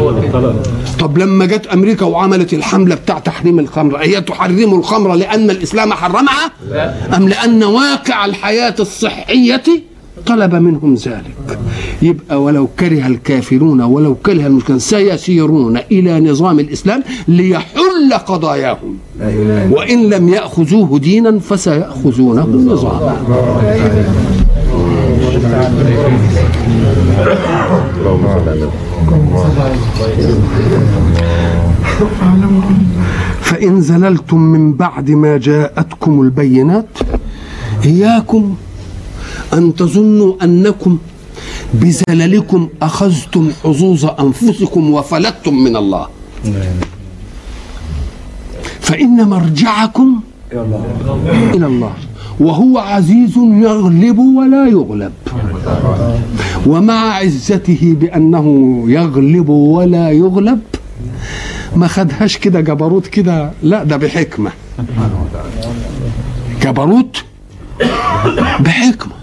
طب 0.99 1.19
لما 1.19 1.47
جت 1.47 1.67
أمريكا 1.67 2.07
وعملت 2.07 2.55
الحملة 2.55 2.95
بتاع 2.95 3.19
تحريم 3.19 3.59
الخمر 3.59 3.97
هي 3.97 4.21
تحرم 4.21 4.75
الخمر 4.75 5.15
لأن 5.15 5.51
الإسلام 5.51 5.93
حرمها؟ 5.93 6.53
أم 7.17 7.29
لأن 7.29 7.65
واقع 7.65 8.25
الحياة 8.25 8.75
الصحية 8.81 9.63
طلب 10.27 10.55
منهم 10.55 10.95
ذلك. 10.95 11.59
يبقى 12.03 12.43
ولو 12.43 12.69
كره 12.81 13.07
الكافرون 13.07 13.81
ولو 13.81 14.15
كره 14.15 14.47
المشركون 14.47 14.79
سيسيرون 14.79 15.77
إلى 15.77 16.21
نظام 16.21 16.61
الإسلام 16.61 17.03
ليحل 17.29 18.13
قضاياهم. 18.27 18.97
وإن 19.71 20.11
لم 20.11 20.29
يأخذوه 20.29 20.99
دينا 20.99 21.39
فسياخذونه 21.39 22.47
نظاما. 22.47 23.17
فإن 33.41 33.81
زللتم 33.81 34.41
من 34.41 34.73
بعد 34.73 35.11
ما 35.11 35.37
جاءتكم 35.37 36.21
البينات 36.21 36.89
إياكم 37.85 38.55
أن 39.53 39.75
تظنوا 39.75 40.35
أنكم 40.43 40.99
بزللكم 41.75 42.69
أخذتم 42.83 43.51
حظوظ 43.65 44.07
أنفسكم 44.21 44.91
وفلتتم 44.91 45.55
من 45.55 45.77
الله. 45.77 46.09
فإن 48.81 49.29
مرجعكم 49.29 50.21
إلى 51.55 51.67
الله. 51.67 51.93
وهو 52.41 52.79
عزيز 52.79 53.37
يغلب 53.37 54.19
ولا 54.19 54.67
يغلب. 54.67 55.13
ومع 56.67 57.15
عزته 57.15 57.97
بأنه 58.01 58.47
يغلب 58.89 59.49
ولا 59.49 60.11
يغلب. 60.11 60.61
ما 61.77 61.87
خدهاش 61.87 62.37
كده 62.37 62.61
جبروت 62.61 63.07
كده. 63.07 63.51
لا 63.63 63.85
ده 63.85 63.97
بحكمة. 63.97 64.51
جبروت 66.63 67.17
بحكمة. 68.61 69.16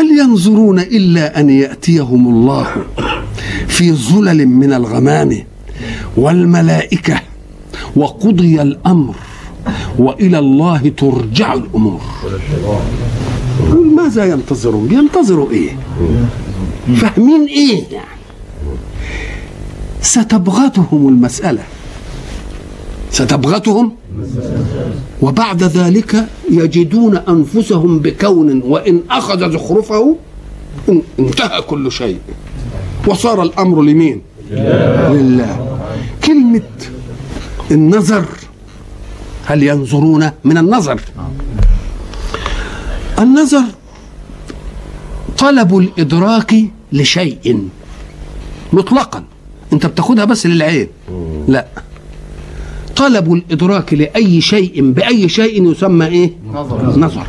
هل 0.00 0.18
ينظرون 0.18 0.78
إلا 0.78 1.40
أن 1.40 1.50
يأتيهم 1.50 2.28
الله 2.28 2.66
في 3.68 3.92
ظلل 3.92 4.46
من 4.48 4.72
الغمام 4.72 5.44
والملائكة 6.16 7.20
وقضي 7.96 8.62
الأمر 8.62 9.14
وإلى 9.98 10.38
الله 10.38 10.92
ترجع 10.96 11.54
الأمور؟ 11.54 12.00
ماذا 13.96 14.24
ينتظرون؟ 14.24 14.86
بينتظروا 14.88 15.50
إيه؟ 15.50 15.76
فاهمين 16.96 17.46
إيه؟ 17.46 17.84
يعني 17.92 18.06
ستبغتهم 20.02 21.08
المسألة. 21.08 21.62
ستبغتهم؟ 23.10 23.92
وبعد 25.22 25.62
ذلك 25.62 26.26
يجدون 26.50 27.16
أنفسهم 27.16 27.98
بكون 27.98 28.62
وإن 28.62 29.00
أخذ 29.10 29.52
زخرفه 29.52 30.16
إن- 30.88 30.92
انتهى 31.18 31.60
كل 31.62 31.92
شيء. 31.92 32.18
وصار 33.06 33.42
الأمر 33.42 33.82
لمين؟ 33.82 34.20
لله. 35.10 35.78
كلمة 36.24 36.62
النظر 37.70 38.24
هل 39.44 39.62
ينظرون 39.62 40.30
من 40.44 40.58
النظر؟ 40.58 41.00
النظر 43.18 43.62
طلب 45.38 45.78
الإدراك 45.78 46.54
لشيء 46.92 47.68
مطلقا. 48.72 49.24
أنت 49.72 49.86
بتاخدها 49.86 50.24
بس 50.24 50.46
للعين. 50.46 50.88
لا. 51.48 51.66
طلب 53.00 53.32
الإدراك 53.32 53.94
لأي 53.94 54.40
شيء 54.40 54.92
بأي 54.92 55.28
شيء 55.28 55.70
يسمى 55.70 56.06
إيه؟ 56.06 56.30
نظر, 56.52 56.98
نظر. 56.98 57.26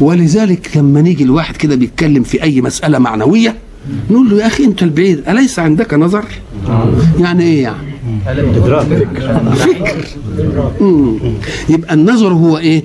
ولذلك 0.00 0.76
لما 0.76 1.00
نيجي 1.00 1.24
الواحد 1.24 1.56
كده 1.56 1.74
بيتكلم 1.76 2.22
في 2.22 2.42
أي 2.42 2.60
مسألة 2.60 2.98
معنوية 2.98 3.54
نقول 4.10 4.30
له 4.30 4.36
يا 4.38 4.46
أخي 4.46 4.64
أنت 4.64 4.82
البعيد 4.82 5.28
أليس 5.28 5.58
عندك 5.58 5.94
نظر؟ 5.94 6.24
يعني 7.20 7.42
إيه 7.44 7.62
يعني؟ 7.62 7.88
فكر. 9.56 10.04
مم. 10.80 11.18
يبقى 11.68 11.94
النظر 11.94 12.32
هو 12.32 12.58
إيه؟ 12.58 12.82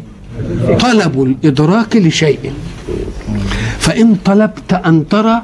طلب 0.79 1.23
الإدراك 1.23 1.95
لشيء. 1.95 2.39
فإن 3.79 4.15
طلبت 4.25 4.73
أن 4.73 5.07
ترى 5.07 5.41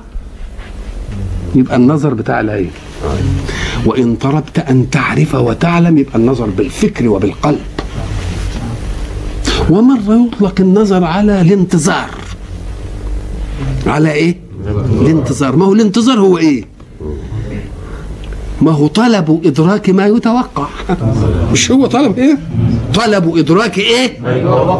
يبقى 1.56 1.76
النظر 1.76 2.14
بتاع 2.14 2.40
العين. 2.40 2.72
وإن 3.86 4.16
طلبت 4.16 4.60
أن 4.60 4.90
تعرف 4.90 5.36
وتعلم 5.36 5.98
يبقى 5.98 6.16
النظر 6.16 6.46
بالفكر 6.46 7.10
وبالقلب 7.10 7.60
ومرة 9.70 10.28
يطلق 10.28 10.56
النظر 10.60 11.04
على 11.04 11.42
الانتظار 11.42 12.10
على 13.88 14.12
إيه؟ 14.12 14.38
الانتظار 15.02 15.56
ما 15.56 15.66
هو 15.66 15.74
الانتظار 15.74 16.20
هو 16.20 16.38
إيه؟ 16.38 16.66
ما 18.62 18.72
هو 18.72 18.88
طلب 18.88 19.42
إدراك 19.46 19.90
ما 19.90 20.06
يتوقع 20.08 20.68
مش 21.54 21.72
هو 21.72 21.86
طلب 21.86 22.20
إيه؟ 22.20 22.38
طلب 22.94 23.38
إدراك 23.38 23.78
إيه؟ 23.78 24.20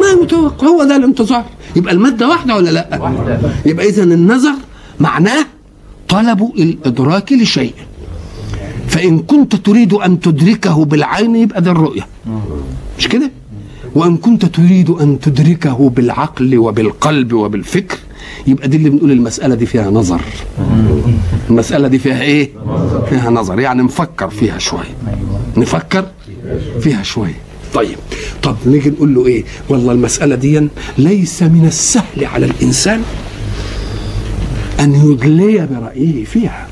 ما 0.00 0.22
يتوقع 0.22 0.66
هو 0.66 0.84
ده 0.84 0.96
الانتظار 0.96 1.44
يبقى 1.76 1.94
المادة 1.94 2.28
واحدة 2.28 2.56
ولا 2.56 2.70
لأ؟ 2.70 3.12
يبقى 3.66 3.88
إذا 3.88 4.02
النظر 4.02 4.54
معناه 5.00 5.44
طلب 6.08 6.52
الإدراك 6.58 7.32
لشيء 7.32 7.74
فإن 8.90 9.18
كنت 9.18 9.56
تريد 9.56 9.92
أن 9.92 10.20
تدركه 10.20 10.84
بالعين 10.84 11.36
يبقى 11.36 11.62
ده 11.62 11.70
الرؤية. 11.70 12.06
مش 12.98 13.08
كده؟ 13.08 13.30
وإن 13.94 14.16
كنت 14.16 14.44
تريد 14.46 14.90
أن 14.90 15.20
تدركه 15.20 15.90
بالعقل 15.90 16.58
وبالقلب 16.58 17.32
وبالفكر 17.32 17.98
يبقى 18.46 18.68
دي 18.68 18.76
اللي 18.76 18.90
بنقول 18.90 19.10
المسألة 19.10 19.54
دي 19.54 19.66
فيها 19.66 19.90
نظر. 19.90 20.20
المسألة 21.50 21.88
دي 21.88 21.98
فيها 21.98 22.22
إيه؟ 22.22 22.50
فيها 23.10 23.30
نظر. 23.30 23.60
يعني 23.60 23.82
نفكر 23.82 24.30
فيها 24.30 24.58
شوية. 24.58 24.94
نفكر 25.56 26.04
فيها 26.80 27.02
شوية. 27.02 27.34
طيب. 27.74 27.96
طب 28.42 28.56
نيجي 28.66 28.90
نقول 28.90 29.14
له 29.14 29.26
إيه؟ 29.26 29.44
والله 29.68 29.92
المسألة 29.92 30.34
دي 30.34 30.68
ليس 30.98 31.42
من 31.42 31.64
السهل 31.66 32.24
على 32.24 32.46
الإنسان 32.46 33.02
أن 34.80 34.94
يدلي 34.94 35.66
برأيه 35.66 36.24
فيها. 36.24 36.66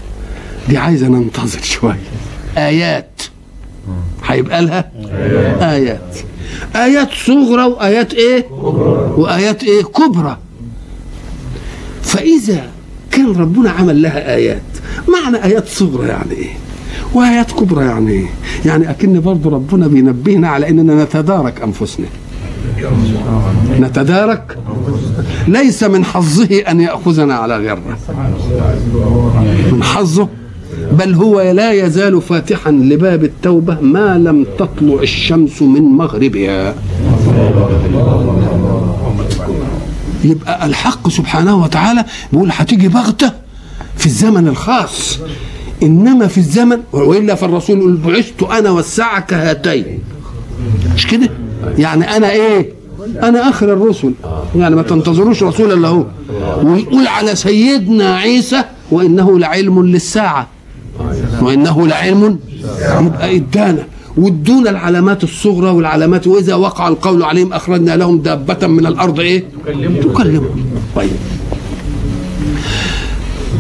دي 0.68 0.76
عايزة 0.78 1.09
ننتظر 1.09 1.62
شوية. 1.62 1.98
آيات. 2.57 3.22
هيبقى 4.26 4.62
لها؟ 4.62 4.90
آيات. 5.74 6.16
آيات 6.76 7.09
صغرى 7.26 7.64
وآيات 7.64 8.14
إيه؟ 8.14 8.46
وآيات 9.16 9.64
إيه؟ 9.64 9.83
كبرى. 9.83 10.38
فإذا 12.02 12.66
كان 13.11 13.33
ربنا 13.37 13.70
عمل 13.70 14.02
لها 14.02 14.35
آيات 14.35 14.62
معنى 15.09 15.44
آيات 15.44 15.68
صغرى 15.68 16.09
يعني 16.09 16.33
إيه؟ 16.33 16.50
وآيات 17.14 17.52
كبرى 17.52 17.85
يعني 17.87 18.11
إيه؟ 18.12 18.26
يعني 18.66 18.90
أكن 18.90 19.20
برضو 19.20 19.48
ربنا 19.48 19.87
بينبهنا 19.87 20.48
على 20.48 20.68
أننا 20.68 21.04
نتدارك 21.04 21.62
أنفسنا. 21.62 22.07
نتدارك؟ 23.81 24.59
ليس 25.48 25.83
من 25.83 26.04
حظه 26.04 26.59
أن 26.68 26.81
يأخذنا 26.81 27.35
على 27.35 27.57
غرة. 27.57 27.98
من 29.72 29.83
حظه؟ 29.83 30.28
بل 30.92 31.14
هو 31.14 31.40
لا 31.40 31.72
يزال 31.72 32.22
فاتحا 32.22 32.70
لباب 32.70 33.24
التوبة 33.24 33.81
ما 33.81 34.18
لم 34.18 34.46
تطلع 34.59 35.03
الشمس 35.03 35.62
من 35.62 35.83
مغربها. 35.83 36.74
يبقى 40.24 40.66
الحق 40.66 41.09
سبحانه 41.09 41.62
وتعالى 41.62 42.05
بيقول 42.33 42.48
هتيجي 42.53 42.88
بغتة 42.88 43.33
في 43.96 44.07
الزمن 44.07 44.48
الخاص. 44.48 45.18
إنما 45.83 46.27
في 46.27 46.38
الزمن 46.38 46.79
وإلا 46.92 47.35
فالرسول 47.35 47.79
يقول 47.79 47.96
بعثت 47.96 48.42
أنا 48.42 48.70
والساعة 48.70 49.20
كهاتين 49.20 49.98
مش 50.94 51.07
كده؟ 51.07 51.29
يعني 51.79 52.16
أنا 52.16 52.31
إيه؟ 52.31 52.72
أنا 53.22 53.48
آخر 53.48 53.72
الرسل. 53.72 54.12
يعني 54.57 54.77
ما 54.77 54.83
تنتظروش 54.83 55.42
رسول 55.42 55.72
إلا 55.72 55.88
هو 55.88 56.05
ويقول 56.62 57.07
على 57.07 57.35
سيدنا 57.37 58.16
عيسى 58.16 58.64
وإنه 58.90 59.38
لعلم 59.38 59.87
للساعة. 59.87 60.46
وإنه 61.42 61.87
لعلم 61.87 62.38
يبقى 63.01 63.37
ادانا 63.37 63.85
وادونا 64.16 64.70
العلامات 64.70 65.24
الصغرى 65.24 65.70
والعلامات 65.70 66.27
وإذا 66.27 66.55
وقع 66.55 66.88
القول 66.88 67.22
عليهم 67.22 67.53
أخرجنا 67.53 67.96
لهم 67.96 68.18
دابة 68.18 68.66
من 68.66 68.87
الأرض 68.87 69.20
إيه؟ 69.20 69.44
تكلمهم 70.03 70.64
طيب 70.96 71.11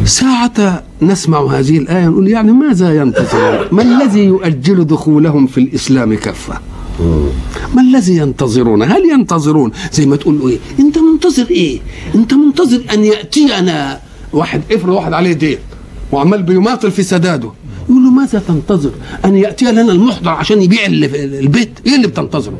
ساعة 0.04 0.82
نسمع 1.02 1.40
هذه 1.40 1.78
الآية 1.78 2.08
نقول 2.08 2.28
يعني 2.28 2.52
ماذا 2.52 2.96
ينتظرون؟ 2.96 3.58
ما 3.72 3.82
الذي 3.82 4.24
يؤجل 4.24 4.84
دخولهم 4.86 5.46
في 5.46 5.58
الإسلام 5.58 6.14
كفة؟ 6.14 6.54
ما 7.74 7.82
الذي 7.82 8.16
ينتظرون؟ 8.16 8.82
هل 8.82 9.02
ينتظرون 9.12 9.70
زي 9.92 10.06
ما 10.06 10.16
تقول 10.16 10.40
إيه؟ 10.50 10.58
أنت 10.80 10.98
منتظر 10.98 11.46
إيه؟ 11.50 11.80
أنت 12.14 12.34
منتظر 12.34 12.80
أن 12.94 13.04
يأتينا 13.04 14.00
واحد 14.32 14.62
افرض 14.72 14.88
واحد 14.88 15.12
عليه 15.12 15.32
دين 15.32 15.58
وعمال 16.12 16.42
بيماطل 16.42 16.90
في 16.90 17.02
سداده 17.02 17.50
يقول 17.88 18.04
له 18.04 18.10
ماذا 18.10 18.42
تنتظر؟ 18.48 18.90
أن 19.24 19.36
يأتي 19.36 19.64
لنا 19.64 19.92
المحضر 19.92 20.30
عشان 20.30 20.62
يبيع 20.62 20.86
البيت. 20.86 21.70
إيه 21.86 21.96
اللي 21.96 22.06
بتنتظره. 22.06 22.58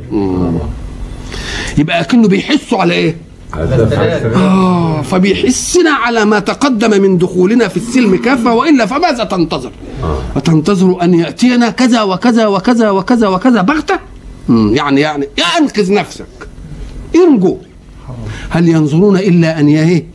يبقى 1.79 2.05
كأنه 2.05 2.29
بيحسوا 2.29 2.79
على 2.79 2.95
إيه؟ 2.95 3.17
آه 4.35 5.03
فبيحسنا 5.03 5.91
على 5.91 6.25
ما 6.25 6.39
تقدم 6.39 7.03
من 7.03 7.19
دخولنا 7.19 7.69
في 7.69 7.77
السلم 7.77 8.17
كافة 8.17 8.55
وإلا 8.55 8.87
فماذا 8.87 9.25
تنتظر؟ 9.25 9.71
أتنتظر 10.37 11.03
أن 11.03 11.15
يأتينا 11.15 11.71
كذا 11.71 12.03
وكذا 12.03 12.47
وكذا 12.47 12.91
وكذا 12.91 13.29
وكذا 13.29 13.63
بغتة؟ 13.63 13.99
يعني 14.49 15.01
يعني 15.01 15.29
يا 15.39 15.45
أنقذ 15.61 15.93
نفسك. 15.93 16.27
انجو 17.15 17.57
هل 18.51 18.69
ينظرون 18.69 19.17
إلا 19.17 19.61
أن 19.61 19.69
يهيه 19.69 20.07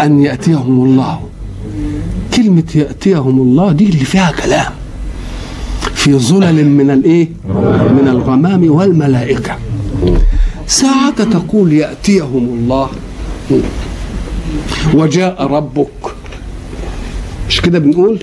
أن 0.00 0.22
يأتيهم 0.22 0.84
الله. 0.84 1.20
كلمة 2.36 2.64
يأتيهم 2.74 3.38
الله 3.42 3.72
دي 3.72 3.84
اللي 3.88 4.04
فيها 4.04 4.32
كلام. 4.44 4.72
في 5.94 6.14
ظلل 6.14 6.68
من 6.68 6.90
الإيه 6.90 7.28
من 7.96 8.08
الغمام 8.08 8.70
والملائكة. 8.70 9.56
ساعة 10.66 11.24
تقول 11.24 11.72
يأتيهم 11.72 12.44
الله. 12.58 12.88
وجاء 14.94 15.46
ربك. 15.46 15.88
مش 17.48 17.60
كده 17.60 17.78
بنقول؟ 17.78 18.18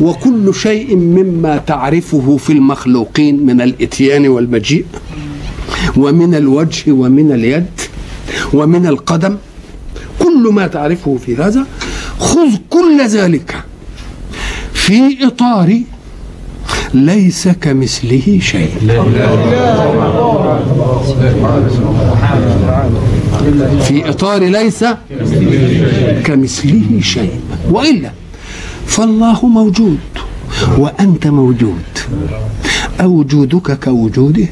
وكل 0.00 0.54
شيء 0.54 0.96
مما 0.96 1.56
تعرفه 1.56 2.36
في 2.36 2.52
المخلوقين 2.52 3.46
من 3.46 3.60
الإتيان 3.60 4.28
والمجيء 4.28 4.84
ومن 5.96 6.34
الوجه 6.34 6.92
ومن 6.92 7.32
اليد 7.32 7.66
ومن 8.54 8.86
القدم 8.86 9.36
كل 10.18 10.48
ما 10.52 10.66
تعرفه 10.66 11.16
في 11.26 11.36
هذا 11.36 11.66
خذ 12.18 12.50
كل 12.70 13.06
ذلك 13.08 13.56
في 14.72 15.26
إطار 15.26 15.80
ليس 16.94 17.48
كمثله 17.48 18.38
شيء. 18.42 18.70
في 23.88 24.10
إطار 24.10 24.40
ليس 24.42 24.84
كمثله 26.24 27.00
شيء. 27.00 27.40
وإلا 27.70 28.10
فالله 28.86 29.46
موجود 29.46 29.98
وأنت 30.78 31.26
موجود. 31.26 31.82
أوجودك 33.00 33.78
كوجوده. 33.84 34.46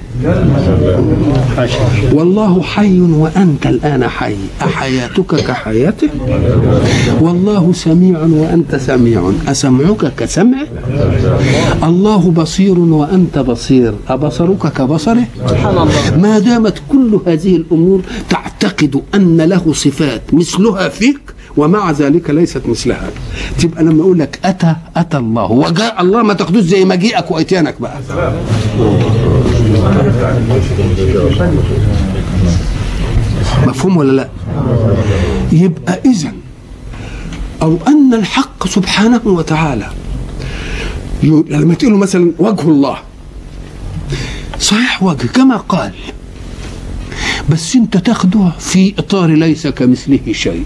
والله 2.13 2.63
حي 2.63 3.01
وأنت 3.01 3.67
الآن 3.67 4.09
حي. 4.09 4.37
أحياتك 4.63 5.35
كحياته؟ 5.35 6.09
والله 7.21 7.73
سميع 7.73 8.19
وأنت 8.23 8.77
سميع. 8.77 9.33
أسمعك 9.49 10.15
كسمعه 10.17 10.67
الله 11.85 12.31
بصير 12.31 12.79
وأنت 12.79 13.39
بصير. 13.39 13.95
أبصرك 14.09 14.73
كبصره؟ 14.73 15.27
ما 16.23 16.39
دامت 16.39 16.83
كل 16.89 17.21
هذه 17.27 17.57
الأمور 17.57 18.01
تعتقد 18.31 19.03
أن 19.15 19.41
له 19.41 19.73
صفات 19.73 20.23
مثلها 20.33 20.89
فيك؟ 20.89 21.21
ومع 21.57 21.91
ذلك 21.91 22.31
ليست 22.31 22.63
مثلها. 22.67 23.11
تبقى 23.59 23.85
لما 23.85 24.03
أقول 24.03 24.19
لك 24.19 24.41
أتى 24.45 24.77
أتى 24.97 25.17
الله. 25.17 25.53
وجاء 25.53 26.03
الله 26.03 26.23
ما 26.23 26.35
تاخدوش 26.35 26.63
زي 26.63 26.85
مجيئك 26.85 27.31
وأتيانك 27.31 27.81
بقى. 27.81 28.01
مفهوم 33.67 33.97
ولا 33.97 34.13
لا؟ 34.13 34.29
يبقى 35.53 36.01
اذا 36.05 36.33
أو 37.63 37.79
أن 37.89 38.15
الحق 38.15 38.67
سبحانه 38.67 39.21
وتعالى 39.25 39.87
لما 41.23 41.75
تقول 41.75 41.93
مثلا 41.95 42.33
وجه 42.39 42.63
الله. 42.63 42.97
صحيح 44.61 45.03
وجه 45.03 45.27
كما 45.27 45.57
قال 45.57 45.93
بس 47.51 47.77
انت 47.77 47.97
تاخده 47.97 48.53
في 48.59 48.95
إطار 48.99 49.31
ليس 49.31 49.67
كمثله 49.67 50.19
شيء. 50.33 50.63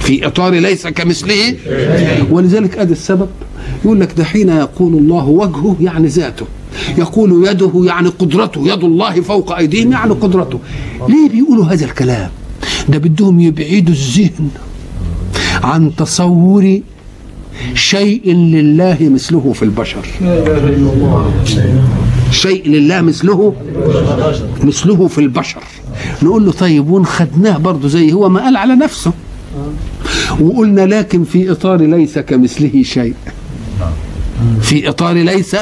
في 0.00 0.26
إطار 0.26 0.52
ليس 0.54 0.86
كمثله. 0.86 1.54
ولذلك 2.30 2.78
ادي 2.78 2.92
السبب 2.92 3.28
يقول 3.84 4.00
لك 4.00 4.12
ده 4.16 4.24
حين 4.24 4.48
يقول 4.48 4.94
الله 4.94 5.26
وجهه 5.26 5.76
يعني 5.80 6.06
ذاته. 6.06 6.46
يقول 6.98 7.48
يده 7.48 7.72
يعني 7.86 8.08
قدرته. 8.08 8.68
يد 8.68 8.84
الله 8.84 9.20
فوق 9.20 9.56
أيديهم 9.56 9.92
يعني 9.92 10.12
قدرته. 10.12 10.58
ليه 11.08 11.28
بيقولوا 11.28 11.64
هذا 11.64 11.84
الكلام؟ 11.84 12.30
ده 12.88 12.98
بدهم 12.98 13.40
يبعدوا 13.40 13.94
الذهن 13.94 14.48
عن 15.62 15.96
تصور 15.96 16.80
شيء 17.74 18.32
لله 18.34 18.96
مثله 19.00 19.52
في 19.52 19.62
البشر. 19.62 20.06
شيء 22.30 22.68
لله 22.68 23.00
مثله 23.00 23.54
مثله 24.62 25.08
في 25.08 25.18
البشر. 25.18 25.62
نقول 26.22 26.46
له 26.46 26.52
طيب 26.52 26.90
ونخدناه 26.90 27.58
برضه 27.58 27.88
زي 27.88 28.12
هو 28.12 28.28
ما 28.28 28.40
قال 28.40 28.56
على 28.56 28.74
نفسه. 28.74 29.12
وقلنا 30.40 30.86
لكن 30.86 31.24
في 31.24 31.52
إطار 31.52 31.80
ليس 31.80 32.18
كمثله 32.18 32.82
شيء. 32.82 33.14
في 34.60 34.88
إطار 34.88 35.14
ليس 35.16 35.56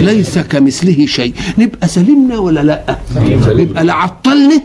ليس 0.00 0.38
كمثله 0.38 1.06
شيء. 1.06 1.34
نبقى 1.58 1.88
سلمنا 1.88 2.38
ولا 2.38 2.60
لأ؟ 2.60 2.98
نبقى 3.46 3.84
لا 3.84 3.92
عطلنا 3.92 4.62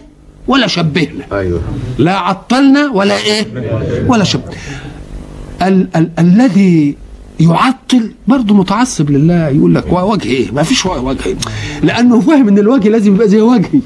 ولا 0.47 0.67
شبهنا. 0.67 1.25
أيوه. 1.31 1.61
لا 1.97 2.17
عطلنا 2.17 2.91
ولا 2.93 3.17
إيه؟ 3.17 3.45
ولا 4.07 4.23
شب. 4.23 4.41
ال- 5.61 5.87
ال- 5.95 6.09
الذي 6.19 6.95
يعطل 7.39 8.11
برضه 8.27 8.53
متعصب 8.55 9.11
لله 9.11 9.47
يقول 9.49 9.75
لك 9.75 9.85
وجه 9.91 10.27
إيه؟ 10.27 10.51
ما 10.51 10.63
فيش 10.63 10.85
وجه 10.85 11.25
إيه؟ 11.25 11.35
لأنه 11.83 12.19
فاهم 12.19 12.47
إن 12.47 12.57
الوجه 12.57 12.89
لازم 12.89 13.15
يبقى 13.15 13.27
زي 13.27 13.41
وجهي. 13.41 13.79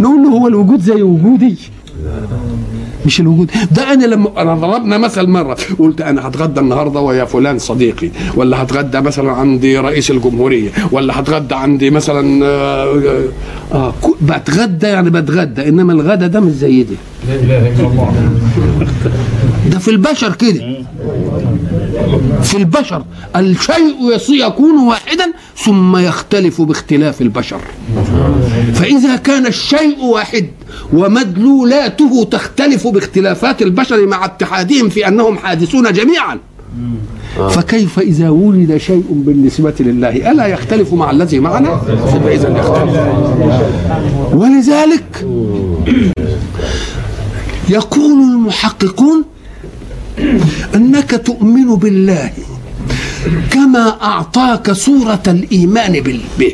نقول 0.00 0.22
له 0.22 0.28
هو 0.28 0.48
الوجود 0.48 0.80
زي 0.80 1.02
وجودي؟ 1.02 1.56
مش 3.06 3.20
الوجود. 3.20 3.50
ده 3.72 3.92
أنا 3.92 4.04
لما 4.04 4.42
أنا 4.42 4.54
ضربنا 4.54 4.98
مثل 4.98 5.26
مرة. 5.26 5.56
قلت 5.78 6.00
أنا 6.00 6.28
هتغدى 6.28 6.60
النهارده 6.60 7.00
ويا 7.00 7.24
فلان 7.24 7.58
صديقي 7.58 8.10
ولا 8.36 8.62
هتغدى 8.62 9.00
مثلا 9.00 9.32
عندي 9.32 9.78
رئيس 9.78 10.10
الجمهورية 10.10 10.70
ولا 10.92 11.20
هتغدى 11.20 11.54
عندي 11.54 11.90
مثلا 11.90 12.46
آه, 12.46 13.24
آه 13.72 13.94
بتغدى 14.22 14.86
يعني 14.86 15.10
بتغدى 15.10 15.68
إنما 15.68 15.92
الغدا 15.92 16.26
ده 16.26 16.40
مش 16.40 16.52
زي 16.52 16.82
دي. 16.82 16.94
لا 17.28 17.34
إله 17.34 17.68
إلا 17.68 17.86
الله. 17.86 18.12
ده 19.70 19.78
في 19.78 19.88
البشر 19.90 20.34
كده. 20.34 20.62
في 22.42 22.56
البشر 22.56 23.04
الشيء 23.36 24.46
يكون 24.46 24.78
واحدا 24.78 25.32
ثم 25.56 25.96
يختلف 25.96 26.62
باختلاف 26.62 27.20
البشر. 27.20 27.60
فإذا 28.74 29.16
كان 29.16 29.46
الشيء 29.46 30.04
واحد 30.04 30.46
ومدلولاته 30.92 32.24
تختلف 32.30 32.86
باختلافات 32.86 33.62
البشر 33.62 34.06
مع 34.06 34.24
اتحادهم 34.24 34.88
في 34.88 35.08
أنهم 35.08 35.38
حادثون 35.38 35.92
جميعا 35.92 36.38
فكيف 37.50 37.98
إذا 37.98 38.28
ولد 38.28 38.76
شيء 38.76 39.04
بالنسبة 39.10 39.74
لله؟ 39.80 40.30
ألا 40.30 40.46
يختلف 40.46 40.94
مع 40.94 41.10
الذي 41.10 41.40
معنا؟ 41.40 41.82
إذا 42.26 42.58
يختلف. 42.58 43.00
ولذلك 44.32 45.26
يقول 47.68 48.12
المحققون 48.12 49.24
انك 50.76 51.10
تؤمن 51.24 51.74
بالله 51.74 52.30
كما 53.50 53.96
أعطاك 54.02 54.70
صوره 54.72 55.22
الإيمان 55.28 56.00
به. 56.38 56.52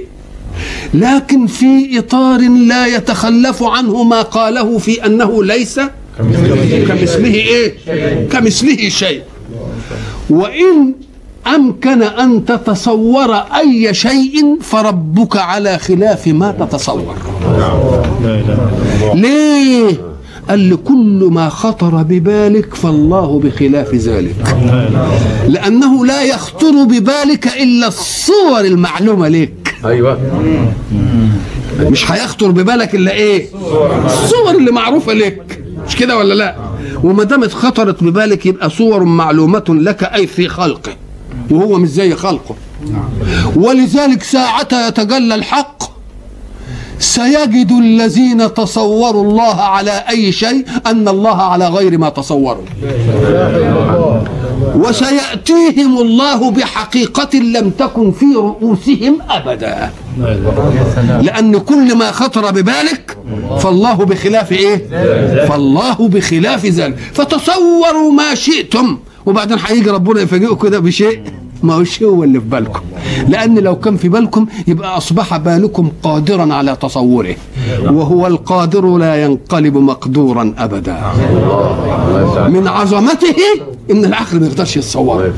لكن 0.94 1.46
في 1.46 1.98
إطار 1.98 2.40
لا 2.40 2.86
يتخلف 2.86 3.62
عنه 3.62 4.02
ما 4.02 4.22
قاله 4.22 4.78
في 4.78 5.06
أنه 5.06 5.44
ليس 5.44 5.80
كمثله 6.18 7.34
إيه؟ 7.34 7.74
كمثله 8.28 8.88
شيء. 8.88 9.22
وإن 10.30 10.94
أمكن 11.46 12.02
أن 12.02 12.44
تتصور 12.44 13.34
أي 13.34 13.94
شيء 13.94 14.58
فربك 14.62 15.36
على 15.36 15.78
خلاف 15.78 16.28
ما 16.28 16.52
تتصور. 16.60 17.14
ليه؟ 19.14 19.94
قال 20.48 20.70
لكل 20.70 21.28
ما 21.32 21.48
خطر 21.48 22.02
ببالك 22.02 22.74
فالله 22.74 23.40
بخلاف 23.40 23.94
ذلك. 23.94 24.56
لأنه 25.48 26.06
لا 26.06 26.22
يخطر 26.22 26.84
ببالك 26.84 27.46
إلا 27.62 27.88
الصور 27.88 28.61
المعلومة 28.61 29.28
لك. 29.28 29.74
أيوه. 29.84 30.18
مش 31.80 32.11
هيخطر 32.11 32.50
ببالك 32.50 32.94
إلا 32.94 33.12
إيه؟ 33.12 33.46
الصور 34.04 34.54
اللي 34.58 34.70
معروفة 34.70 35.12
لك. 35.12 35.62
مش 35.88 35.96
كده 35.96 36.16
ولا 36.16 36.34
لا؟ 36.34 36.56
وما 37.02 37.24
دامت 37.24 37.52
خطرت 37.52 38.04
ببالك 38.04 38.46
يبقى 38.46 38.70
صور 38.70 39.04
معلومة 39.04 39.64
لك 39.68 40.04
أي 40.04 40.26
في 40.26 40.48
خلقه. 40.48 40.92
وهو 41.50 41.78
مش 41.78 41.88
زي 41.88 42.14
خلقه. 42.14 42.54
ولذلك 43.56 44.22
ساعتها 44.22 44.88
يتجلى 44.88 45.34
الحق 45.34 45.82
سيجد 47.00 47.72
الذين 47.72 48.54
تصوروا 48.54 49.24
الله 49.24 49.55
على 49.55 50.05
أي 50.09 50.32
شيء 50.32 50.64
أن 50.86 51.09
الله 51.09 51.42
على 51.42 51.68
غير 51.68 51.99
ما 51.99 52.09
تصوروا. 52.09 52.64
وسيأتيهم 54.74 55.99
الله 55.99 56.51
بحقيقة 56.51 57.38
لم 57.38 57.70
تكن 57.70 58.12
في 58.12 58.26
رؤوسهم 58.36 59.18
أبدا. 59.30 59.90
لأن 61.22 61.59
كل 61.59 61.96
ما 61.96 62.11
خطر 62.12 62.51
ببالك 62.51 63.16
فالله 63.61 63.94
بخلاف 63.94 64.53
إيه؟ 64.53 64.76
فالله 65.46 66.09
بخلاف 66.09 66.66
ذلك. 66.66 66.99
فتصوروا 67.14 68.12
ما 68.12 68.34
شئتم. 68.34 68.99
وبعدين 69.26 69.59
هيجي 69.66 69.90
ربنا 69.90 70.20
يفاجئكم 70.20 70.68
كده 70.68 70.78
بشيء. 70.78 71.22
ما 71.62 71.74
هوش 71.74 72.02
هو 72.02 72.24
اللي 72.24 72.40
في 72.40 72.46
بالكم. 72.46 72.80
لأن 73.28 73.59
لو 73.59 73.76
كان 73.76 73.96
في 73.96 74.09
بالكم 74.09 74.46
يبقى 74.66 74.96
أصبح 74.96 75.36
بالكم 75.36 75.90
قادرا 76.02 76.54
على 76.54 76.76
تصوره. 76.82 77.36
وهو 77.84 78.26
القادر 78.26 78.96
لا 78.98 79.24
ينقلب 79.24 79.76
مقدورا 79.76 80.54
ابدا. 80.59 81.00
من 82.48 82.68
عظمته 82.68 83.36
إن 83.90 84.04
العقل 84.04 84.40
ما 84.40 84.46
يقدرش 84.46 84.76
يتصوره 84.76 85.32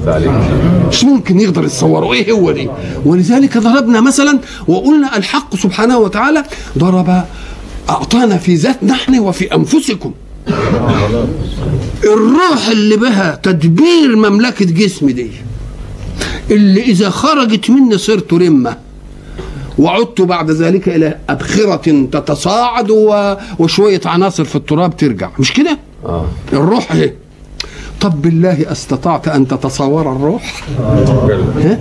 مش 0.89 1.05
ممكن 1.05 1.41
يقدر 1.41 1.65
يتصوره 1.65 2.13
إيه 2.13 2.33
هو 2.33 2.51
دي؟ 2.53 2.69
ولذلك 3.05 3.59
ضربنا 3.59 4.01
مثلا 4.01 4.39
وقلنا 4.69 5.17
الحق 5.17 5.57
سبحانه 5.57 5.99
وتعالى 5.99 6.45
ضرب 6.79 7.23
أعطانا 7.91 8.37
في 8.37 8.55
ذاتنا 8.55 8.93
نحن 8.93 9.19
وفي 9.19 9.55
أنفسكم. 9.55 10.13
الروح 12.05 12.69
اللي 12.71 12.97
بها 12.97 13.41
تدبير 13.43 14.17
مملكة 14.17 14.65
جسم 14.65 15.11
دي. 15.11 15.31
اللي 16.51 16.81
إذا 16.83 17.11
خرجت 17.11 17.71
مني 17.71 17.99
صرت 17.99 18.33
رمة. 18.33 18.77
وعدت 19.79 20.21
بعد 20.21 20.51
ذلك 20.51 20.89
إلى 20.89 21.17
أبخرة 21.29 22.07
تتصاعد 22.13 22.91
و- 22.91 23.35
وشوية 23.59 24.01
عناصر 24.05 24.45
في 24.45 24.57
التراب 24.57 24.97
ترجع. 24.97 25.31
مش 25.39 25.53
كده؟ 25.53 25.79
آه. 26.07 26.27
الروح 26.53 26.93
إيه؟ 26.93 27.15
طب 28.01 28.23
بالله 28.23 28.73
استطعت 28.73 29.29
أن 29.29 29.49
تتصور 29.49 30.13
الروح؟ 30.13 30.65
ها؟ 31.59 31.79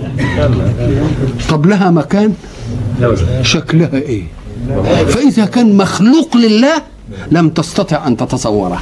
طب 1.50 1.66
لها 1.66 1.90
مكان؟ 1.90 2.34
شكلها 3.42 3.94
إيه؟ 3.94 4.22
فإذا 5.08 5.44
كان 5.44 5.76
مخلوق 5.76 6.36
لله 6.36 6.82
لم 7.30 7.48
تستطع 7.48 8.06
أن 8.06 8.16
تتصوره. 8.16 8.80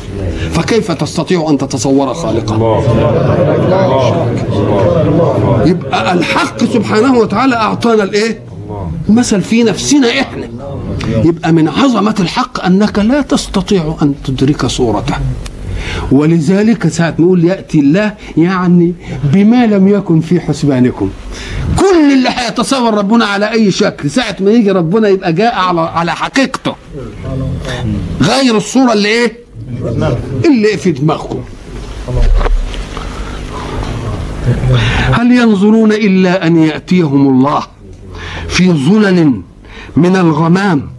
فكيف 0.52 0.92
تستطيع 0.92 1.46
أن 1.50 1.58
تتصور 1.58 2.14
خالقه 2.14 2.82
يبقى 5.66 6.12
الحق 6.12 6.64
سبحانه 6.64 7.18
وتعالى 7.18 7.56
أعطانا 7.56 8.02
الإيه؟ 8.02 8.40
مثل 9.08 9.40
في 9.42 9.62
نفسنا 9.62 10.08
إحنا. 10.20 10.48
يبقى 11.24 11.52
من 11.52 11.68
عظمة 11.68 12.14
الحق 12.20 12.64
أنك 12.64 12.98
لا 12.98 13.20
تستطيع 13.22 13.96
أن 14.02 14.14
تدرك 14.24 14.66
صورته. 14.66 15.14
ولذلك 16.12 16.88
ساعة 16.88 17.14
نقول 17.18 17.44
يأتي 17.44 17.80
الله 17.80 18.14
يعني 18.36 18.94
بما 19.32 19.66
لم 19.66 19.88
يكن 19.88 20.20
في 20.20 20.40
حسبانكم. 20.40 21.10
كل 21.76 22.12
اللي 22.12 22.28
هيتصور 22.36 22.94
ربنا 22.94 23.24
على 23.24 23.50
أي 23.50 23.70
شكل 23.70 24.10
ساعة 24.10 24.36
ما 24.40 24.50
يجي 24.50 24.70
ربنا 24.70 25.08
يبقى 25.08 25.32
جاء 25.32 25.54
على 25.54 25.80
على 25.80 26.12
حقيقته. 26.14 26.74
غير 28.20 28.56
الصورة 28.56 28.92
اللي 28.92 29.08
إيه؟ 29.08 29.32
اللي 30.44 30.76
في 30.76 30.92
دماغكم. 30.92 31.40
هل 35.12 35.32
ينظرون 35.32 35.92
إلا 35.92 36.46
أن 36.46 36.56
يأتيهم 36.56 37.28
الله 37.28 37.62
في 38.48 38.72
ظلل 38.72 39.42
من 39.96 40.16
الغمام 40.16 40.90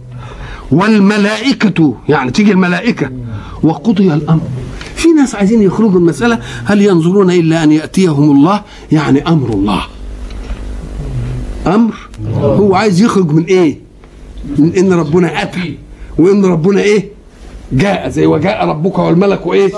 والملائكة؟ 0.70 1.94
يعني 2.08 2.30
تيجي 2.30 2.52
الملائكة 2.52 3.10
وقضي 3.62 4.14
الأمر. 4.14 4.40
في 5.00 5.08
ناس 5.08 5.34
عايزين 5.34 5.62
يخرجوا 5.62 5.98
المسألة 6.00 6.38
هل 6.64 6.82
ينظرون 6.82 7.30
إلا 7.30 7.64
أن 7.64 7.72
يأتيهم 7.72 8.30
الله؟ 8.30 8.62
يعني 8.92 9.28
أمر 9.28 9.48
الله. 9.48 9.82
أمر؟ 11.66 11.94
هو 12.34 12.74
عايز 12.74 13.00
يخرج 13.02 13.32
من 13.32 13.44
إيه؟ 13.44 13.78
من 14.58 14.72
إن 14.76 14.92
ربنا 14.92 15.42
أتى. 15.42 15.78
وإن 16.18 16.44
ربنا 16.44 16.80
إيه؟ 16.80 17.08
جاء 17.72 18.08
زي 18.08 18.26
وجاء 18.26 18.66
ربك 18.66 18.98
والملك 18.98 19.46
وإيه 19.46 19.68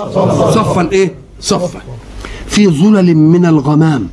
صفا 0.51 0.89
إيه؟ 0.91 1.13
صفا. 1.41 1.81
في 2.47 2.67
ظلل 2.67 3.15
من 3.15 3.45
الغمام. 3.45 4.07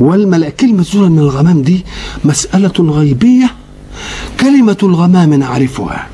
والملائكة 0.00 0.56
كلمة 0.56 0.82
ظلل 0.82 1.10
من 1.10 1.18
الغمام 1.18 1.62
دي 1.62 1.84
مسألة 2.24 2.72
غيبية 2.78 3.50
كلمة 4.40 4.78
الغمام 4.82 5.34
نعرفها. 5.34 6.06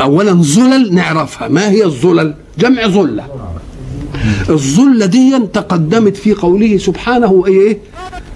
أولا 0.00 0.32
ظلل 0.32 0.94
نعرفها. 0.94 1.48
ما 1.48 1.70
هي 1.70 1.84
الظلل؟ 1.84 2.34
جمع 2.58 2.86
ظلة. 2.86 3.24
الظلة 4.50 5.06
دي 5.06 5.38
تقدمت 5.52 6.16
في 6.16 6.32
قوله 6.34 6.76
سبحانه 6.76 7.44
إيه 7.46 7.78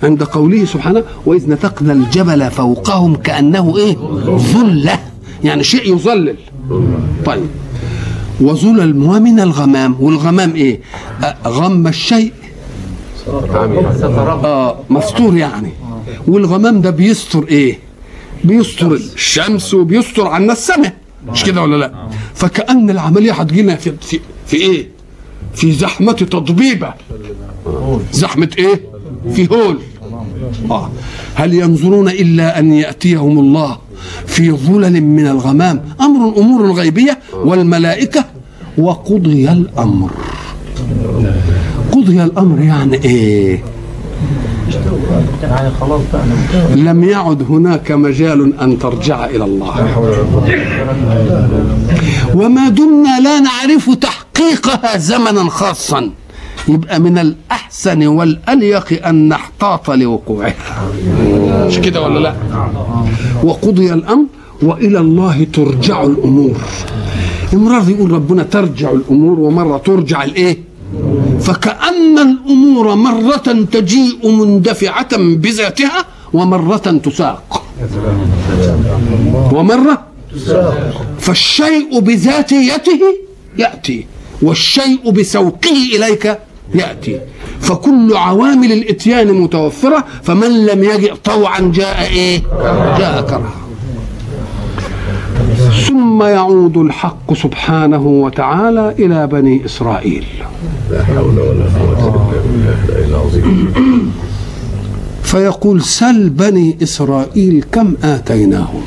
عند 0.03 0.23
قوله 0.23 0.65
سبحانه 0.65 1.03
وإذ 1.27 1.51
نتقنا 1.51 1.93
الجبل 1.93 2.51
فوقهم 2.51 3.17
كأنه 3.17 3.77
إيه؟ 3.77 3.97
ظلة. 4.37 4.99
يعني 5.45 5.65
شيء 5.65 5.95
يظلل. 5.95 6.37
طيب. 7.27 7.47
وظلل 8.41 9.03
ومن 9.03 9.41
الغمام؟ 9.41 9.97
والغمام 10.01 10.55
إيه؟ 10.55 10.81
آه، 11.25 11.37
غم 11.49 11.87
الشيء. 11.87 12.33
آه 13.29 14.77
مستور 14.91 15.37
يعني. 15.37 15.73
والغمام 16.27 16.81
ده 16.81 16.91
بيستر 16.91 17.45
إيه؟ 17.49 17.79
بيستر 18.45 18.93
الشمس 18.93 19.75
وبيستر 19.75 20.27
عنا 20.27 20.53
السماء. 20.53 20.95
مش 21.29 21.45
كده 21.45 21.62
ولا 21.62 21.77
لا؟ 21.77 21.93
فكأن 22.35 22.91
العملية 22.91 23.33
هتجينا 23.33 23.77
في, 23.77 23.93
في, 24.01 24.21
في 24.47 24.57
إيه؟ 24.57 24.89
في 25.55 25.73
زحمة 25.73 26.12
تضبيبة. 26.12 26.95
زحمة 28.12 28.51
إيه؟ 28.59 28.81
في 29.35 29.49
هول. 29.51 29.79
آه. 30.71 30.91
هل 31.35 31.55
ينظرون 31.55 32.09
إلا 32.09 32.59
أن 32.59 32.73
يأتيهم 32.73 33.39
الله 33.39 33.79
في 34.27 34.53
ظلل 34.53 35.01
من 35.01 35.27
الغمام 35.27 35.85
أمر 36.01 36.39
أمور 36.39 36.73
غيبية 36.73 37.18
والملائكة؟ 37.35 38.25
وقضي 38.79 39.53
الأمر. 39.53 40.11
قضي 41.93 42.23
الأمر 42.23 42.62
يعني 42.62 42.97
إيه؟ 43.05 43.62
يعني 45.43 45.71
خلاص 45.81 46.01
لم 46.75 47.05
يعد 47.05 47.43
هناك 47.51 47.93
مجال 47.93 48.61
أن 48.61 48.79
ترجع 48.79 49.25
إلى 49.25 49.45
الله. 49.45 49.75
وما 52.35 52.68
دمنا 52.68 53.21
لا 53.21 53.41
نعرف 53.41 53.91
تحقيقها 53.91 54.97
زمنا 54.99 55.51
خاصا. 55.51 56.11
يبقى 56.68 57.01
من 57.01 57.18
الأحسن 57.18 58.07
والأليق 58.07 59.07
أن 59.07 59.29
نحتاط 59.29 59.91
لوقوعها. 59.91 60.55
مش 61.66 61.79
كده 61.79 62.03
ولا 62.03 62.18
لا؟ 62.18 62.35
وقضي 63.45 63.93
الأمر 63.93 64.27
وإلى 64.62 64.99
الله 64.99 65.47
ترجع 65.53 66.03
الأمور. 66.03 66.57
مرة 67.53 67.91
يقول 67.91 68.11
ربنا 68.11 68.43
ترجع 68.43 68.91
الأمور 68.91 69.41
ومرة 69.41 69.77
ترجع 69.79 70.25
الإيه؟ 70.25 70.59
فكأن 71.47 72.18
الأمور 72.18 72.95
مرة 72.95 73.66
تجيء 73.72 74.30
مندفعة 74.30 75.16
بذاتها 75.16 76.05
ومرة 76.32 77.01
تساق. 77.05 77.62
ومرة 79.53 80.03
فالشيء 81.20 82.01
بذاتيته 82.01 83.01
يأتي 83.59 84.07
والشيء 84.43 85.11
بسوقه 85.11 85.78
إليك 85.97 86.38
يأتي. 86.74 87.20
فكل 87.61 88.16
عوامل 88.16 88.72
الإتيان 88.72 89.32
متوفرة 89.32 90.05
فمن 90.22 90.66
لم 90.66 90.84
يجئ 90.84 91.14
طوعا 91.14 91.61
جاء 91.74 92.11
إيه؟ 92.11 92.43
جاء 92.99 93.22
كرها. 93.30 93.55
ثم 95.69 96.23
يعود 96.23 96.77
الحق 96.77 97.35
سبحانه 97.35 98.07
وتعالى 98.07 98.95
إلى 98.99 99.27
بني 99.27 99.65
إسرائيل. 99.65 100.25
لا 100.91 101.05
حول 101.05 101.39
ولا 101.39 101.65
قوة 101.79 102.33
إلا 102.33 102.73
بالله 102.87 103.07
العظيم 103.09 104.13
فيقول 105.23 105.83
سل 105.83 106.31
بني 106.31 106.79
إسرائيل 106.83 107.65
كم 107.73 107.95
آتيناهم؟ 108.05 108.83